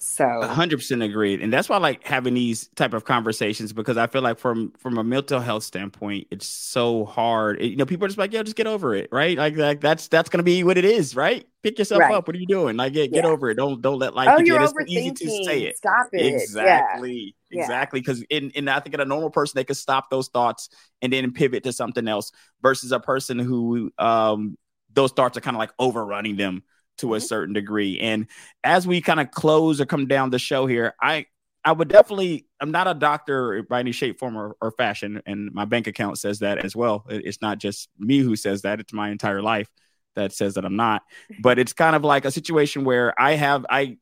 So 0.09 0.23
100% 0.23 1.03
agreed. 1.03 1.41
And 1.41 1.51
that's 1.51 1.67
why 1.67 1.75
I 1.75 1.79
like 1.79 2.07
having 2.07 2.33
these 2.33 2.69
type 2.75 2.93
of 2.93 3.03
conversations 3.03 3.73
because 3.73 3.97
I 3.97 4.07
feel 4.07 4.21
like 4.21 4.39
from 4.39 4.71
from 4.77 4.97
a 4.97 5.03
mental 5.03 5.41
health 5.41 5.63
standpoint, 5.63 6.27
it's 6.31 6.47
so 6.47 7.03
hard. 7.03 7.61
It, 7.61 7.67
you 7.67 7.75
know, 7.75 7.85
people 7.85 8.05
are 8.05 8.07
just 8.07 8.17
like, 8.17 8.31
"Yo, 8.31 8.41
just 8.41 8.55
get 8.55 8.67
over 8.67 8.95
it." 8.95 9.09
Right? 9.11 9.37
Like 9.37 9.57
like 9.57 9.81
that's 9.81 10.07
that's 10.07 10.29
going 10.29 10.39
to 10.39 10.43
be 10.43 10.63
what 10.63 10.77
it 10.77 10.85
is, 10.85 11.13
right? 11.13 11.45
Pick 11.61 11.77
yourself 11.77 11.99
right. 11.99 12.13
up. 12.13 12.25
What 12.25 12.37
are 12.37 12.39
you 12.39 12.47
doing? 12.47 12.77
Like 12.77 12.93
get, 12.93 13.11
yeah. 13.11 13.21
get 13.21 13.25
over 13.25 13.49
it. 13.49 13.55
Don't 13.55 13.81
don't 13.81 13.99
let 13.99 14.15
life 14.15 14.29
oh, 14.31 14.39
you're 14.39 14.61
It's 14.61 14.73
easy 14.87 15.11
to 15.11 15.43
say 15.43 15.63
it. 15.63 15.77
Stop 15.77 16.07
it. 16.13 16.33
Exactly. 16.33 17.35
Yeah. 17.51 17.63
Exactly. 17.63 17.99
Because 17.99 18.23
in, 18.29 18.51
in 18.51 18.69
I 18.69 18.79
think 18.79 18.93
in 18.93 19.01
a 19.01 19.05
normal 19.05 19.29
person, 19.29 19.57
they 19.57 19.65
could 19.65 19.77
stop 19.77 20.09
those 20.09 20.29
thoughts 20.29 20.69
and 21.01 21.11
then 21.11 21.33
pivot 21.33 21.63
to 21.65 21.73
something 21.73 22.07
else 22.07 22.31
versus 22.61 22.93
a 22.93 22.99
person 23.01 23.39
who 23.39 23.91
um 23.97 24.57
those 24.93 25.11
thoughts 25.11 25.37
are 25.37 25.41
kind 25.41 25.55
of 25.55 25.59
like 25.59 25.71
overrunning 25.79 26.37
them 26.37 26.63
to 26.97 27.13
a 27.13 27.17
mm-hmm. 27.17 27.25
certain 27.25 27.53
degree. 27.53 27.99
And 27.99 28.27
as 28.63 28.87
we 28.87 29.01
kind 29.01 29.19
of 29.19 29.31
close 29.31 29.79
or 29.81 29.85
come 29.85 30.07
down 30.07 30.29
the 30.29 30.39
show 30.39 30.65
here, 30.65 30.93
I 31.01 31.25
I 31.63 31.73
would 31.73 31.89
definitely 31.89 32.47
I'm 32.61 32.71
not 32.71 32.87
a 32.87 32.93
doctor 32.93 33.61
by 33.63 33.79
any 33.79 33.91
shape, 33.91 34.19
form, 34.19 34.37
or, 34.37 34.55
or 34.61 34.71
fashion, 34.71 35.21
and 35.25 35.53
my 35.53 35.65
bank 35.65 35.87
account 35.87 36.17
says 36.17 36.39
that 36.39 36.63
as 36.63 36.75
well. 36.75 37.05
It's 37.09 37.41
not 37.41 37.57
just 37.57 37.89
me 37.99 38.19
who 38.19 38.35
says 38.35 38.61
that; 38.61 38.79
it's 38.79 38.93
my 38.93 39.09
entire 39.09 39.41
life 39.41 39.69
that 40.15 40.33
says 40.33 40.55
that 40.55 40.65
I'm 40.65 40.75
not. 40.75 41.03
But 41.41 41.59
it's 41.59 41.73
kind 41.73 41.95
of 41.95 42.03
like 42.03 42.25
a 42.25 42.31
situation 42.31 42.85
where 42.85 43.19
I 43.19 43.33
have 43.33 43.65
I 43.69 43.97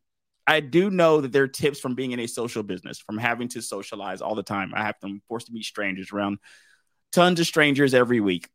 I 0.47 0.59
do 0.59 0.91
know 0.91 1.21
that 1.21 1.31
there 1.31 1.43
are 1.43 1.47
tips 1.47 1.79
from 1.79 1.95
being 1.95 2.11
in 2.11 2.19
a 2.19 2.27
social 2.27 2.61
business, 2.61 2.99
from 2.99 3.17
having 3.17 3.47
to 3.49 3.61
socialize 3.61 4.21
all 4.21 4.35
the 4.35 4.43
time. 4.43 4.73
I 4.75 4.83
have 4.83 4.99
to 4.99 5.19
forced 5.27 5.47
to 5.47 5.53
meet 5.53 5.65
strangers 5.65 6.11
around 6.11 6.37
tons 7.11 7.39
of 7.39 7.47
strangers 7.47 7.93
every 7.93 8.19
week. 8.19 8.49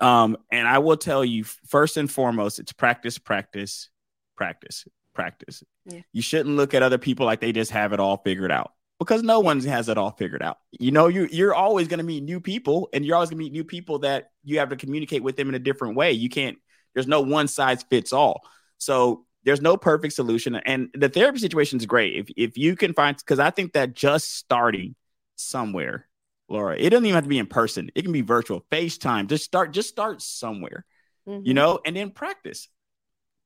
Um, 0.00 0.36
and 0.50 0.66
I 0.66 0.78
will 0.78 0.96
tell 0.96 1.24
you 1.24 1.44
first 1.44 1.96
and 1.96 2.10
foremost, 2.10 2.58
it's 2.58 2.72
practice, 2.72 3.18
practice, 3.18 3.88
practice, 4.36 4.86
practice. 5.14 5.62
Yeah. 5.84 6.00
You 6.12 6.22
shouldn't 6.22 6.56
look 6.56 6.74
at 6.74 6.82
other 6.82 6.98
people 6.98 7.26
like 7.26 7.40
they 7.40 7.52
just 7.52 7.70
have 7.70 7.92
it 7.92 8.00
all 8.00 8.18
figured 8.18 8.52
out 8.52 8.72
because 8.98 9.22
no 9.22 9.40
one 9.40 9.60
has 9.60 9.88
it 9.88 9.98
all 9.98 10.12
figured 10.12 10.42
out. 10.42 10.58
You 10.72 10.90
know, 10.90 11.08
you 11.08 11.28
you're 11.30 11.54
always 11.54 11.88
going 11.88 11.98
to 11.98 12.04
meet 12.04 12.22
new 12.22 12.40
people, 12.40 12.88
and 12.92 13.04
you're 13.04 13.16
always 13.16 13.30
going 13.30 13.38
to 13.38 13.44
meet 13.44 13.52
new 13.52 13.64
people 13.64 14.00
that 14.00 14.30
you 14.44 14.58
have 14.58 14.70
to 14.70 14.76
communicate 14.76 15.22
with 15.22 15.36
them 15.36 15.48
in 15.48 15.54
a 15.54 15.60
different 15.60 15.96
way. 15.96 16.12
You 16.12 16.28
can't. 16.28 16.58
There's 16.94 17.06
no 17.06 17.20
one 17.20 17.48
size 17.48 17.82
fits 17.82 18.12
all. 18.12 18.42
So 18.78 19.26
there's 19.44 19.60
no 19.60 19.76
perfect 19.76 20.14
solution, 20.14 20.56
and 20.56 20.88
the 20.94 21.08
therapy 21.08 21.38
situation 21.38 21.78
is 21.78 21.86
great 21.86 22.16
if 22.16 22.28
if 22.36 22.58
you 22.58 22.76
can 22.76 22.94
find 22.94 23.16
because 23.16 23.38
I 23.38 23.50
think 23.50 23.72
that 23.72 23.94
just 23.94 24.34
starting 24.34 24.94
somewhere 25.36 26.08
Lora. 26.48 26.76
It 26.78 26.90
doesn't 26.90 27.04
even 27.04 27.14
have 27.14 27.24
to 27.24 27.28
be 27.28 27.38
in 27.38 27.46
person. 27.46 27.90
It 27.94 28.02
can 28.02 28.12
be 28.12 28.22
virtual, 28.22 28.64
FaceTime. 28.70 29.26
Just 29.26 29.44
start, 29.44 29.72
just 29.72 29.88
start 29.88 30.22
somewhere, 30.22 30.84
mm-hmm. 31.28 31.44
you 31.44 31.54
know, 31.54 31.80
and 31.84 31.96
then 31.96 32.10
practice. 32.10 32.68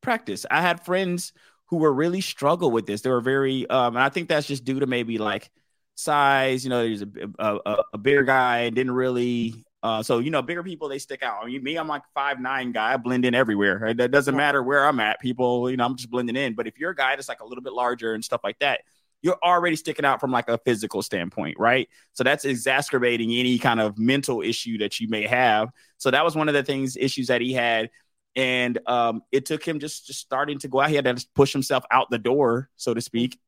Practice. 0.03 0.47
I 0.51 0.61
had 0.61 0.85
friends 0.85 1.33
who 1.67 1.77
were 1.77 1.93
really 1.93 2.21
struggle 2.21 2.71
with 2.71 2.87
this. 2.87 3.03
They 3.03 3.11
were 3.11 3.21
very, 3.21 3.69
um, 3.71 3.97
and 3.97 4.03
I 4.03 4.09
think 4.09 4.29
that's 4.29 4.47
just 4.47 4.65
due 4.65 4.81
to 4.81 4.87
maybe 4.87 5.19
like 5.19 5.51
size. 5.95 6.65
You 6.65 6.71
know, 6.71 6.83
there's 6.83 7.03
a 7.03 7.07
a, 7.39 7.77
a 7.95 7.99
bigger 7.99 8.25
guy 8.25 8.71
didn't 8.71 8.93
really. 8.93 9.65
Uh, 9.83 10.03
so 10.03 10.19
you 10.19 10.31
know, 10.31 10.43
bigger 10.43 10.63
people 10.63 10.89
they 10.89 10.99
stick 10.99 11.23
out. 11.23 11.43
I 11.43 11.47
mean, 11.47 11.63
me, 11.63 11.77
I'm 11.77 11.89
like 11.89 12.03
five 12.13 12.41
nine 12.41 12.73
guy. 12.73 12.93
I 12.93 12.97
blend 12.97 13.25
in 13.25 13.35
everywhere. 13.35 13.79
Right? 13.79 13.97
That 13.97 14.11
doesn't 14.11 14.37
matter 14.37 14.63
where 14.63 14.85
I'm 14.85 15.01
at. 15.01 15.21
People, 15.21 15.71
you 15.71 15.77
know, 15.77 15.87
I'm 15.87 15.97
just 15.97 16.11
blending 16.11 16.37
in. 16.37 16.55
But 16.55 16.67
if 16.67 16.79
you're 16.79 16.91
a 16.91 16.97
guy 16.97 17.17
that's 17.17 17.29
like 17.29 17.41
a 17.41 17.47
little 17.47 17.63
bit 17.63 17.73
larger 17.73 18.15
and 18.15 18.25
stuff 18.25 18.43
like 18.45 18.59
that, 18.59 18.81
you're 19.22 19.38
already 19.42 19.76
sticking 19.76 20.04
out 20.04 20.20
from 20.20 20.30
like 20.30 20.48
a 20.48 20.59
physical 20.59 21.02
standpoint, 21.02 21.59
right? 21.59 21.88
So 22.12 22.24
that's 22.24 22.44
exacerbating 22.44 23.30
any 23.33 23.59
kind 23.59 23.80
of 23.80 23.98
mental 23.98 24.40
issue 24.40 24.78
that 24.78 24.98
you 25.00 25.09
may 25.09 25.26
have. 25.26 25.70
So 25.98 26.11
that 26.11 26.24
was 26.24 26.35
one 26.35 26.48
of 26.48 26.54
the 26.54 26.62
things 26.62 26.96
issues 26.96 27.28
that 27.28 27.40
he 27.40 27.52
had. 27.52 27.90
And 28.37 28.78
um, 28.87 29.22
it 29.33 29.44
took 29.44 29.66
him 29.66 29.80
just, 29.80 30.06
just 30.06 30.20
starting 30.20 30.59
to 30.61 30.68
go 30.68 30.80
out. 30.80 30.88
He 30.88 30.96
had 30.96 31.04
to 31.04 31.26
push 31.35 31.52
himself 31.52 31.85
out 31.90 32.11
the 32.11 32.18
door, 32.18 32.70
so 32.76 32.94
to 32.94 33.00
speak, 33.00 33.38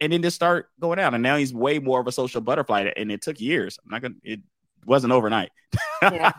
and 0.00 0.12
then 0.12 0.22
just 0.22 0.36
start 0.36 0.70
going 0.80 0.98
out. 0.98 1.12
And 1.12 1.22
now 1.22 1.36
he's 1.36 1.52
way 1.52 1.78
more 1.78 2.00
of 2.00 2.06
a 2.06 2.12
social 2.12 2.40
butterfly. 2.40 2.90
And 2.96 3.10
it 3.10 3.20
took 3.20 3.40
years. 3.40 3.78
I'm 3.84 3.90
not 3.90 4.02
gonna. 4.02 4.14
It 4.22 4.40
wasn't 4.86 5.12
overnight. 5.12 5.50
Yeah. 6.00 6.32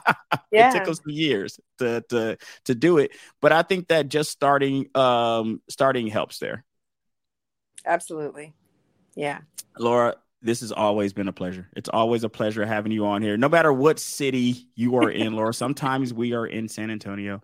yeah. 0.52 0.71
it 0.73 0.80
took 0.80 0.88
us 0.88 1.02
years 1.06 1.60
to 1.80 2.02
to 2.10 2.38
to 2.65 2.75
do 2.75 2.97
it. 2.97 3.12
But 3.41 3.52
I 3.52 3.63
think 3.63 3.89
that 3.89 4.08
just 4.08 4.32
starting 4.32 4.89
um 4.95 5.62
starting 5.69 6.08
helps 6.08 6.39
there. 6.39 6.63
Absolutely. 7.86 8.54
Yeah. 9.15 9.39
Lora, 9.78 10.15
this 10.41 10.62
has 10.62 10.72
always 10.72 11.13
been 11.13 11.28
a 11.28 11.34
pleasure. 11.34 11.67
It's 11.76 11.89
always 11.89 12.24
a 12.24 12.30
pleasure 12.30 12.65
having 12.65 12.91
you 12.91 13.06
on 13.06 13.22
here, 13.22 13.38
no 13.38 13.50
matter 13.50 13.74
what 13.74 14.00
city 14.00 14.67
you 14.76 14.95
are 14.98 15.10
in, 15.10 15.34
Lora. 15.34 15.54
Sometimes 15.65 16.13
we 16.13 16.34
are 16.34 16.45
in 16.45 16.67
San 16.67 16.89
Antonio. 16.91 17.41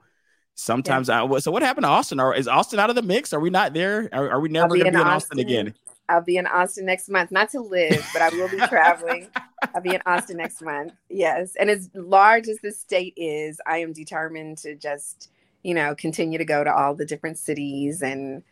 Sometimes 0.56 1.10
yeah. 1.10 1.24
I. 1.24 1.40
So 1.40 1.52
what 1.52 1.62
happened 1.62 1.84
to 1.84 1.90
Austin? 1.90 2.20
Or 2.20 2.34
is 2.34 2.48
Austin 2.48 2.80
out 2.80 2.90
of 2.90 2.96
the 2.96 3.02
mix? 3.02 3.34
Are 3.34 3.40
we 3.40 3.50
not 3.50 3.74
there? 3.74 4.10
Are, 4.14 4.32
are 4.32 4.40
we 4.40 4.48
never 4.48 4.70
going 4.70 4.86
to 4.86 4.86
be 4.86 4.90
in 4.90 4.96
Austin, 4.96 5.40
Austin 5.40 5.40
again? 5.40 5.74
I'll 6.08 6.22
be 6.22 6.38
in 6.38 6.48
Austin 6.48 6.86
next 6.86 7.10
month, 7.10 7.32
not 7.32 7.50
to 7.50 7.60
live, 7.60 8.08
but 8.14 8.22
I 8.22 8.30
will 8.30 8.48
be 8.48 8.58
traveling. 8.68 9.28
I'll 9.76 9.82
be 9.82 9.96
in 9.96 10.02
Austin 10.06 10.38
next 10.38 10.62
month. 10.62 10.94
Yes. 11.10 11.56
And 11.60 11.70
as 11.70 11.90
large 11.94 12.48
as 12.48 12.60
the 12.60 12.72
state 12.72 13.14
is, 13.18 13.60
I 13.66 13.80
am 13.80 13.92
determined 13.92 14.60
to 14.60 14.76
just, 14.76 15.30
you 15.64 15.74
know, 15.74 15.96
continue 15.96 16.38
to 16.38 16.46
go 16.46 16.64
to 16.64 16.74
all 16.74 16.94
the 16.96 17.06
different 17.06 17.38
cities 17.38 18.02
and 18.02 18.44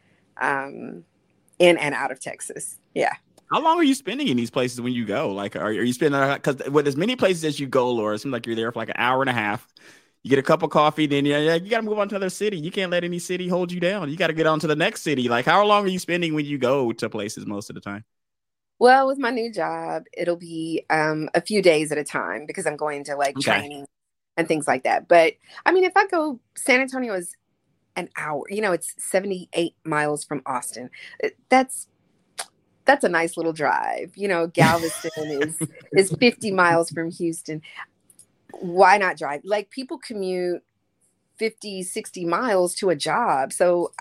um, 0.42 1.06
in 1.60 1.78
and 1.78 1.94
out 1.94 2.12
of 2.12 2.20
Texas. 2.20 2.80
Yeah. 2.94 3.14
How 3.52 3.62
long 3.62 3.78
are 3.78 3.84
you 3.84 3.94
spending 3.94 4.28
in 4.30 4.38
these 4.38 4.50
places 4.50 4.82
when 4.82 4.94
you 4.94 5.06
go? 5.06 5.32
Like, 5.32 5.56
are, 5.56 5.68
are 5.68 5.72
you 5.72 5.94
spending 5.94 6.20
because 6.34 6.58
with 6.70 6.88
as 6.88 6.96
many 6.96 7.16
places 7.16 7.46
as 7.46 7.60
you 7.60 7.68
go, 7.68 7.92
Lora, 7.92 8.16
it 8.16 8.20
seems 8.20 8.34
like 8.34 8.48
you're 8.48 8.56
there 8.56 8.72
for 8.72 8.80
like 8.80 8.90
an 8.90 8.96
hour 8.98 9.22
and 9.22 9.30
a 9.30 9.34
half. 9.34 9.68
You 10.24 10.30
get 10.30 10.40
a 10.40 10.44
cup 10.44 10.64
of 10.64 10.70
coffee, 10.70 11.06
then 11.06 11.26
yeah, 11.26 11.38
yeah, 11.38 11.56
you 11.56 11.70
got 11.70 11.78
to 11.78 11.84
move 11.84 12.00
on 12.00 12.08
to 12.10 12.16
another 12.16 12.30
city. 12.30 12.58
You 12.58 12.72
can't 12.72 12.90
let 12.90 13.04
any 13.04 13.20
city 13.20 13.48
hold 13.48 13.72
you 13.72 13.82
down. 13.82 14.10
You 14.10 14.16
got 14.16 14.28
to 14.28 14.34
get 14.34 14.48
on 14.48 14.60
to 14.62 14.68
the 14.68 14.76
next 14.76 15.02
city. 15.02 15.28
Like, 15.28 15.46
how 15.46 15.66
long 15.66 15.86
are 15.86 15.90
you 15.90 16.00
spending 16.00 16.34
when 16.34 16.46
you 16.46 16.58
go 16.58 16.94
to 16.94 17.10
places 17.10 17.46
most 17.46 17.70
of 17.70 17.76
the 17.76 17.82
time? 17.82 18.06
Well, 18.80 19.06
with 19.06 19.18
my 19.18 19.32
new 19.32 19.52
job, 19.52 20.06
it'll 20.14 20.38
be 20.38 20.86
um, 20.90 21.30
a 21.34 21.42
few 21.42 21.62
days 21.62 21.92
at 21.92 21.98
a 21.98 22.04
time 22.04 22.46
because 22.46 22.66
I'm 22.66 22.78
going 22.78 23.04
to 23.06 23.16
like 23.16 23.38
okay. 23.38 23.52
training 23.52 23.86
and 24.38 24.48
things 24.48 24.68
like 24.68 24.84
that. 24.84 25.08
But 25.08 25.34
I 25.66 25.74
mean, 25.74 25.84
if 25.84 25.94
I 25.96 26.08
go, 26.08 26.40
San 26.56 26.82
Antonio 26.82 27.14
is 27.14 27.36
an 27.96 28.10
hour. 28.18 28.44
You 28.50 28.62
know, 28.62 28.72
it's 28.72 28.94
78 28.98 29.76
miles 29.84 30.24
from 30.24 30.42
Austin. 30.46 30.90
Uh, 31.24 31.30
that's 31.50 31.88
that's 32.86 33.04
a 33.04 33.10
nice 33.10 33.38
little 33.38 33.54
drive. 33.54 34.12
You 34.16 34.28
know, 34.28 34.48
Galveston 34.48 35.12
is 35.42 35.58
is 35.94 36.12
50 36.20 36.52
miles 36.52 36.90
from 36.90 37.12
Houston. 37.12 37.62
Why 38.60 38.98
not 38.98 39.18
drive? 39.18 39.42
Like 39.44 39.70
people 39.70 39.98
commute 39.98 40.64
50, 41.38 41.84
60 41.84 42.26
miles 42.26 42.76
to 42.76 42.90
a 42.90 42.96
job. 42.96 43.54
So 43.54 43.92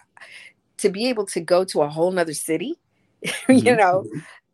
to 0.79 0.91
be 0.91 1.09
able 1.09 1.27
to 1.27 1.41
go 1.41 1.65
to 1.65 1.83
a 1.83 1.89
whole 1.89 2.11
nother 2.11 2.35
city, 2.35 2.77
mm-hmm. 3.25 3.67
you 3.67 3.77
know, 3.77 4.05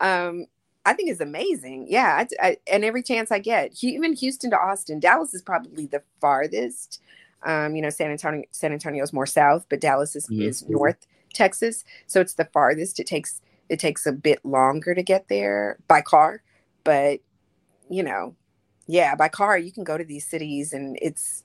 um, 0.01 0.47
I 0.85 0.93
think 0.93 1.11
is 1.11 1.21
amazing. 1.21 1.87
Yeah. 1.89 2.25
I, 2.41 2.49
I, 2.49 2.57
and 2.71 2.85
every 2.85 3.03
chance 3.03 3.31
I 3.31 3.41
get, 3.41 3.73
even 3.83 4.15
Houston 4.15 4.51
to 4.51 4.59
Austin, 4.59 5.01
Dallas 5.01 5.35
is 5.35 5.43
probably 5.43 5.87
the 5.87 6.03
farthest. 6.21 7.03
Um, 7.45 7.77
you 7.77 7.83
know, 7.83 7.91
San 7.91 8.11
Antonio, 8.11 8.45
San 8.51 8.73
Antonio 8.73 9.03
is 9.03 9.13
more 9.13 9.27
south, 9.27 9.67
but 9.69 9.81
Dallas 9.81 10.17
is, 10.17 10.27
mm-hmm. 10.27 10.43
is 10.43 10.69
north 10.69 11.07
Texas. 11.33 11.85
So 12.07 12.21
it's 12.21 12.35
the 12.35 12.47
farthest. 12.47 13.01
It 13.01 13.07
takes 13.07 13.41
it 13.69 13.79
takes 13.79 14.07
a 14.07 14.13
bit 14.13 14.45
longer 14.45 14.95
to 14.95 15.03
get 15.03 15.29
there 15.29 15.79
by 15.89 16.01
car, 16.01 16.43
but 16.85 17.21
you 17.91 18.03
know, 18.03 18.35
yeah, 18.87 19.15
by 19.15 19.29
car 19.29 19.59
you 19.59 19.73
can 19.73 19.85
go 19.85 19.99
to 19.99 20.05
these 20.05 20.27
cities 20.27 20.73
and 20.73 20.99
it's 21.01 21.45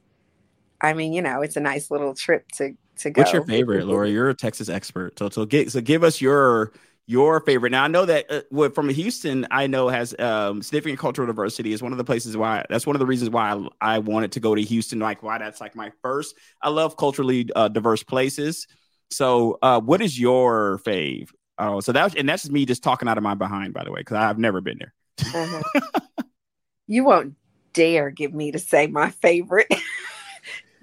I 0.81 0.93
mean, 0.93 1.13
you 1.13 1.21
know, 1.21 1.41
it's 1.41 1.55
a 1.55 1.61
nice 1.61 1.89
little 1.89 2.13
trip 2.13 2.49
to 2.57 2.75
to 2.97 3.09
go. 3.09 3.21
What's 3.21 3.33
your 3.33 3.45
favorite, 3.45 3.87
Lora? 3.87 4.09
You're 4.09 4.29
a 4.29 4.33
Texas 4.33 4.69
expert, 4.69 5.17
so 5.17 5.29
so 5.29 5.45
get 5.45 5.71
so 5.71 5.81
give 5.81 6.03
us 6.03 6.19
your 6.19 6.73
your 7.07 7.39
favorite. 7.39 7.71
Now 7.71 7.85
I 7.85 7.87
know 7.87 8.05
that 8.05 8.25
uh, 8.29 8.69
from 8.69 8.89
Houston, 8.89 9.47
I 9.49 9.67
know 9.67 9.87
has 9.87 10.13
um, 10.19 10.61
significant 10.61 10.99
cultural 10.99 11.25
diversity. 11.25 11.71
Is 11.71 11.81
one 11.81 11.93
of 11.93 11.97
the 11.97 12.03
places 12.03 12.35
why 12.35 12.65
that's 12.69 12.85
one 12.85 12.95
of 12.95 12.99
the 12.99 13.05
reasons 13.05 13.29
why 13.29 13.53
I, 13.81 13.95
I, 13.95 13.99
wanted 13.99 14.33
to 14.33 14.39
go 14.41 14.55
to 14.55 14.61
Houston. 14.61 14.99
Like 14.99 15.23
why 15.23 15.37
that's 15.37 15.61
like 15.61 15.75
my 15.75 15.91
first. 16.01 16.35
I 16.61 16.69
love 16.69 16.97
culturally 16.97 17.49
uh, 17.55 17.69
diverse 17.69 18.03
places. 18.03 18.67
So, 19.09 19.59
uh, 19.61 19.79
what 19.79 20.01
is 20.01 20.19
your 20.19 20.79
fave? 20.79 21.29
Oh, 21.57 21.79
so 21.79 21.91
that 21.91 22.03
was, 22.03 22.15
and 22.15 22.27
that's 22.27 22.43
just 22.43 22.51
me 22.51 22.65
just 22.65 22.83
talking 22.83 23.07
out 23.07 23.17
of 23.17 23.23
my 23.23 23.35
behind, 23.35 23.73
by 23.73 23.83
the 23.83 23.91
way, 23.91 23.99
because 23.99 24.17
I've 24.17 24.39
never 24.39 24.61
been 24.61 24.79
there. 24.79 24.93
uh-huh. 25.19 26.23
you 26.87 27.03
won't 27.03 27.35
dare 27.73 28.09
get 28.09 28.33
me 28.33 28.51
to 28.51 28.59
say 28.59 28.87
my 28.87 29.09
favorite. 29.09 29.67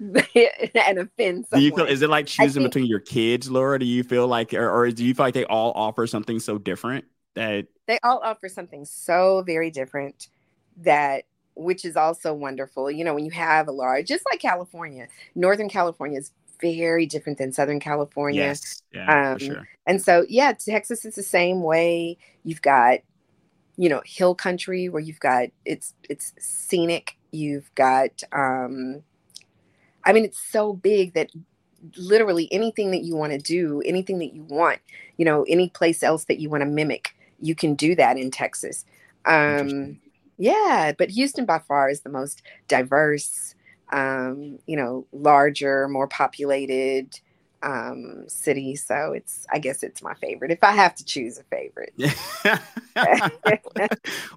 and 0.01 0.97
offend 0.97 1.45
someone. 1.45 1.45
Do 1.53 1.61
you 1.61 1.75
feel 1.75 1.85
is 1.85 2.01
it 2.01 2.09
like 2.09 2.25
choosing 2.25 2.63
think, 2.63 2.73
between 2.73 2.87
your 2.87 2.99
kids, 2.99 3.51
Lora? 3.51 3.77
Do 3.77 3.85
you 3.85 4.03
feel 4.03 4.27
like 4.27 4.53
or, 4.53 4.67
or 4.67 4.89
do 4.89 5.05
you 5.05 5.13
feel 5.13 5.27
like 5.27 5.35
they 5.35 5.45
all 5.45 5.71
offer 5.75 6.07
something 6.07 6.39
so 6.39 6.57
different 6.57 7.05
that 7.35 7.67
they 7.85 7.99
all 8.03 8.19
offer 8.23 8.49
something 8.49 8.83
so 8.83 9.43
very 9.43 9.69
different 9.69 10.27
that 10.77 11.25
which 11.55 11.85
is 11.85 11.95
also 11.95 12.33
wonderful. 12.33 12.89
You 12.89 13.03
know, 13.03 13.13
when 13.13 13.25
you 13.25 13.31
have 13.31 13.67
a 13.67 13.71
large 13.71 14.07
just 14.07 14.23
like 14.29 14.39
California, 14.39 15.07
Northern 15.35 15.69
California 15.69 16.19
is 16.19 16.31
very 16.61 17.05
different 17.05 17.37
than 17.37 17.51
Southern 17.51 17.79
California. 17.79 18.43
Yes. 18.43 18.83
Yeah, 18.93 19.31
um, 19.33 19.39
sure. 19.39 19.67
And 19.87 20.01
so 20.01 20.25
yeah, 20.29 20.53
Texas 20.53 21.05
is 21.05 21.15
the 21.15 21.23
same 21.23 21.63
way. 21.63 22.17
You've 22.43 22.61
got 22.61 22.99
you 23.77 23.89
know 23.89 24.01
hill 24.05 24.35
country 24.35 24.89
where 24.89 25.01
you've 25.01 25.19
got 25.19 25.47
it's 25.65 25.93
it's 26.09 26.33
scenic 26.37 27.15
you've 27.31 27.73
got 27.75 28.21
um 28.33 29.01
I 30.03 30.13
mean, 30.13 30.25
it's 30.25 30.39
so 30.39 30.73
big 30.73 31.13
that 31.13 31.29
literally 31.97 32.47
anything 32.51 32.91
that 32.91 33.01
you 33.01 33.15
want 33.15 33.33
to 33.33 33.37
do, 33.37 33.81
anything 33.85 34.19
that 34.19 34.33
you 34.33 34.43
want, 34.43 34.79
you 35.17 35.25
know, 35.25 35.43
any 35.43 35.69
place 35.69 36.03
else 36.03 36.25
that 36.25 36.39
you 36.39 36.49
want 36.49 36.61
to 36.61 36.69
mimic, 36.69 37.15
you 37.39 37.55
can 37.55 37.75
do 37.75 37.95
that 37.95 38.17
in 38.17 38.31
Texas. 38.31 38.85
Um, 39.25 39.99
yeah, 40.37 40.93
but 40.97 41.11
Houston 41.11 41.45
by 41.45 41.59
far 41.59 41.89
is 41.89 42.01
the 42.01 42.09
most 42.09 42.41
diverse, 42.67 43.55
um, 43.91 44.59
you 44.65 44.77
know, 44.77 45.05
larger, 45.11 45.87
more 45.87 46.07
populated 46.07 47.19
um, 47.63 48.27
city. 48.27 48.75
So 48.75 49.13
it's, 49.13 49.45
I 49.51 49.59
guess 49.59 49.83
it's 49.83 50.01
my 50.01 50.13
favorite 50.15 50.51
if 50.51 50.63
I 50.63 50.71
have 50.71 50.95
to 50.95 51.05
choose 51.05 51.37
a 51.37 51.43
favorite. 51.43 51.93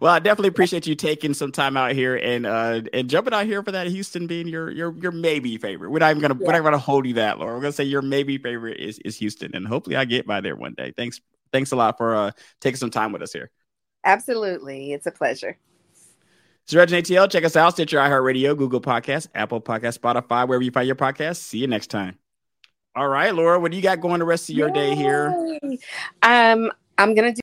well, 0.00 0.12
I 0.12 0.18
definitely 0.18 0.48
appreciate 0.48 0.86
you 0.86 0.94
taking 0.94 1.34
some 1.34 1.52
time 1.52 1.76
out 1.76 1.92
here 1.92 2.16
and 2.16 2.46
uh, 2.46 2.82
and 2.92 3.08
jumping 3.08 3.32
out 3.32 3.46
here 3.46 3.62
for 3.62 3.72
that 3.72 3.86
Houston 3.86 4.26
being 4.26 4.48
your 4.48 4.70
your 4.70 4.92
your 4.98 5.12
maybe 5.12 5.56
favorite. 5.56 5.90
We're 5.90 6.00
not 6.00 6.10
even 6.10 6.22
gonna 6.22 6.38
yeah. 6.38 6.46
we're 6.46 6.52
not 6.52 6.62
gonna 6.64 6.78
hold 6.78 7.06
you 7.06 7.14
that, 7.14 7.38
Lora. 7.38 7.54
We're 7.54 7.60
gonna 7.60 7.72
say 7.72 7.84
your 7.84 8.02
maybe 8.02 8.38
favorite 8.38 8.78
is 8.78 8.98
is 9.00 9.16
Houston, 9.18 9.54
and 9.54 9.66
hopefully 9.66 9.96
I 9.96 10.04
get 10.04 10.26
by 10.26 10.40
there 10.40 10.56
one 10.56 10.74
day. 10.74 10.92
Thanks 10.96 11.20
thanks 11.52 11.72
a 11.72 11.76
lot 11.76 11.96
for 11.96 12.14
uh, 12.14 12.30
taking 12.60 12.76
some 12.76 12.90
time 12.90 13.12
with 13.12 13.22
us 13.22 13.32
here. 13.32 13.50
Absolutely, 14.04 14.92
it's 14.92 15.06
a 15.06 15.12
pleasure. 15.12 15.56
So 16.66 16.78
Regin 16.78 17.02
ATL, 17.02 17.30
check 17.30 17.44
us 17.44 17.56
out, 17.56 17.74
Stitcher, 17.74 17.98
iHeartRadio, 17.98 18.56
Google 18.56 18.80
Podcasts, 18.80 19.28
Apple 19.34 19.60
Podcasts, 19.60 19.98
Spotify, 19.98 20.48
wherever 20.48 20.62
you 20.62 20.70
find 20.70 20.86
your 20.86 20.96
podcasts. 20.96 21.36
See 21.36 21.58
you 21.58 21.66
next 21.66 21.88
time. 21.88 22.18
All 22.96 23.08
right, 23.08 23.34
Lora, 23.34 23.58
what 23.60 23.70
do 23.70 23.76
you 23.76 23.82
got 23.82 24.00
going 24.00 24.20
the 24.20 24.24
rest 24.24 24.48
of 24.48 24.56
your 24.56 24.68
Yay. 24.68 24.74
day 24.74 24.94
here? 24.94 25.58
Um, 26.22 26.70
I'm 26.96 27.14
gonna 27.14 27.32
do 27.32 27.32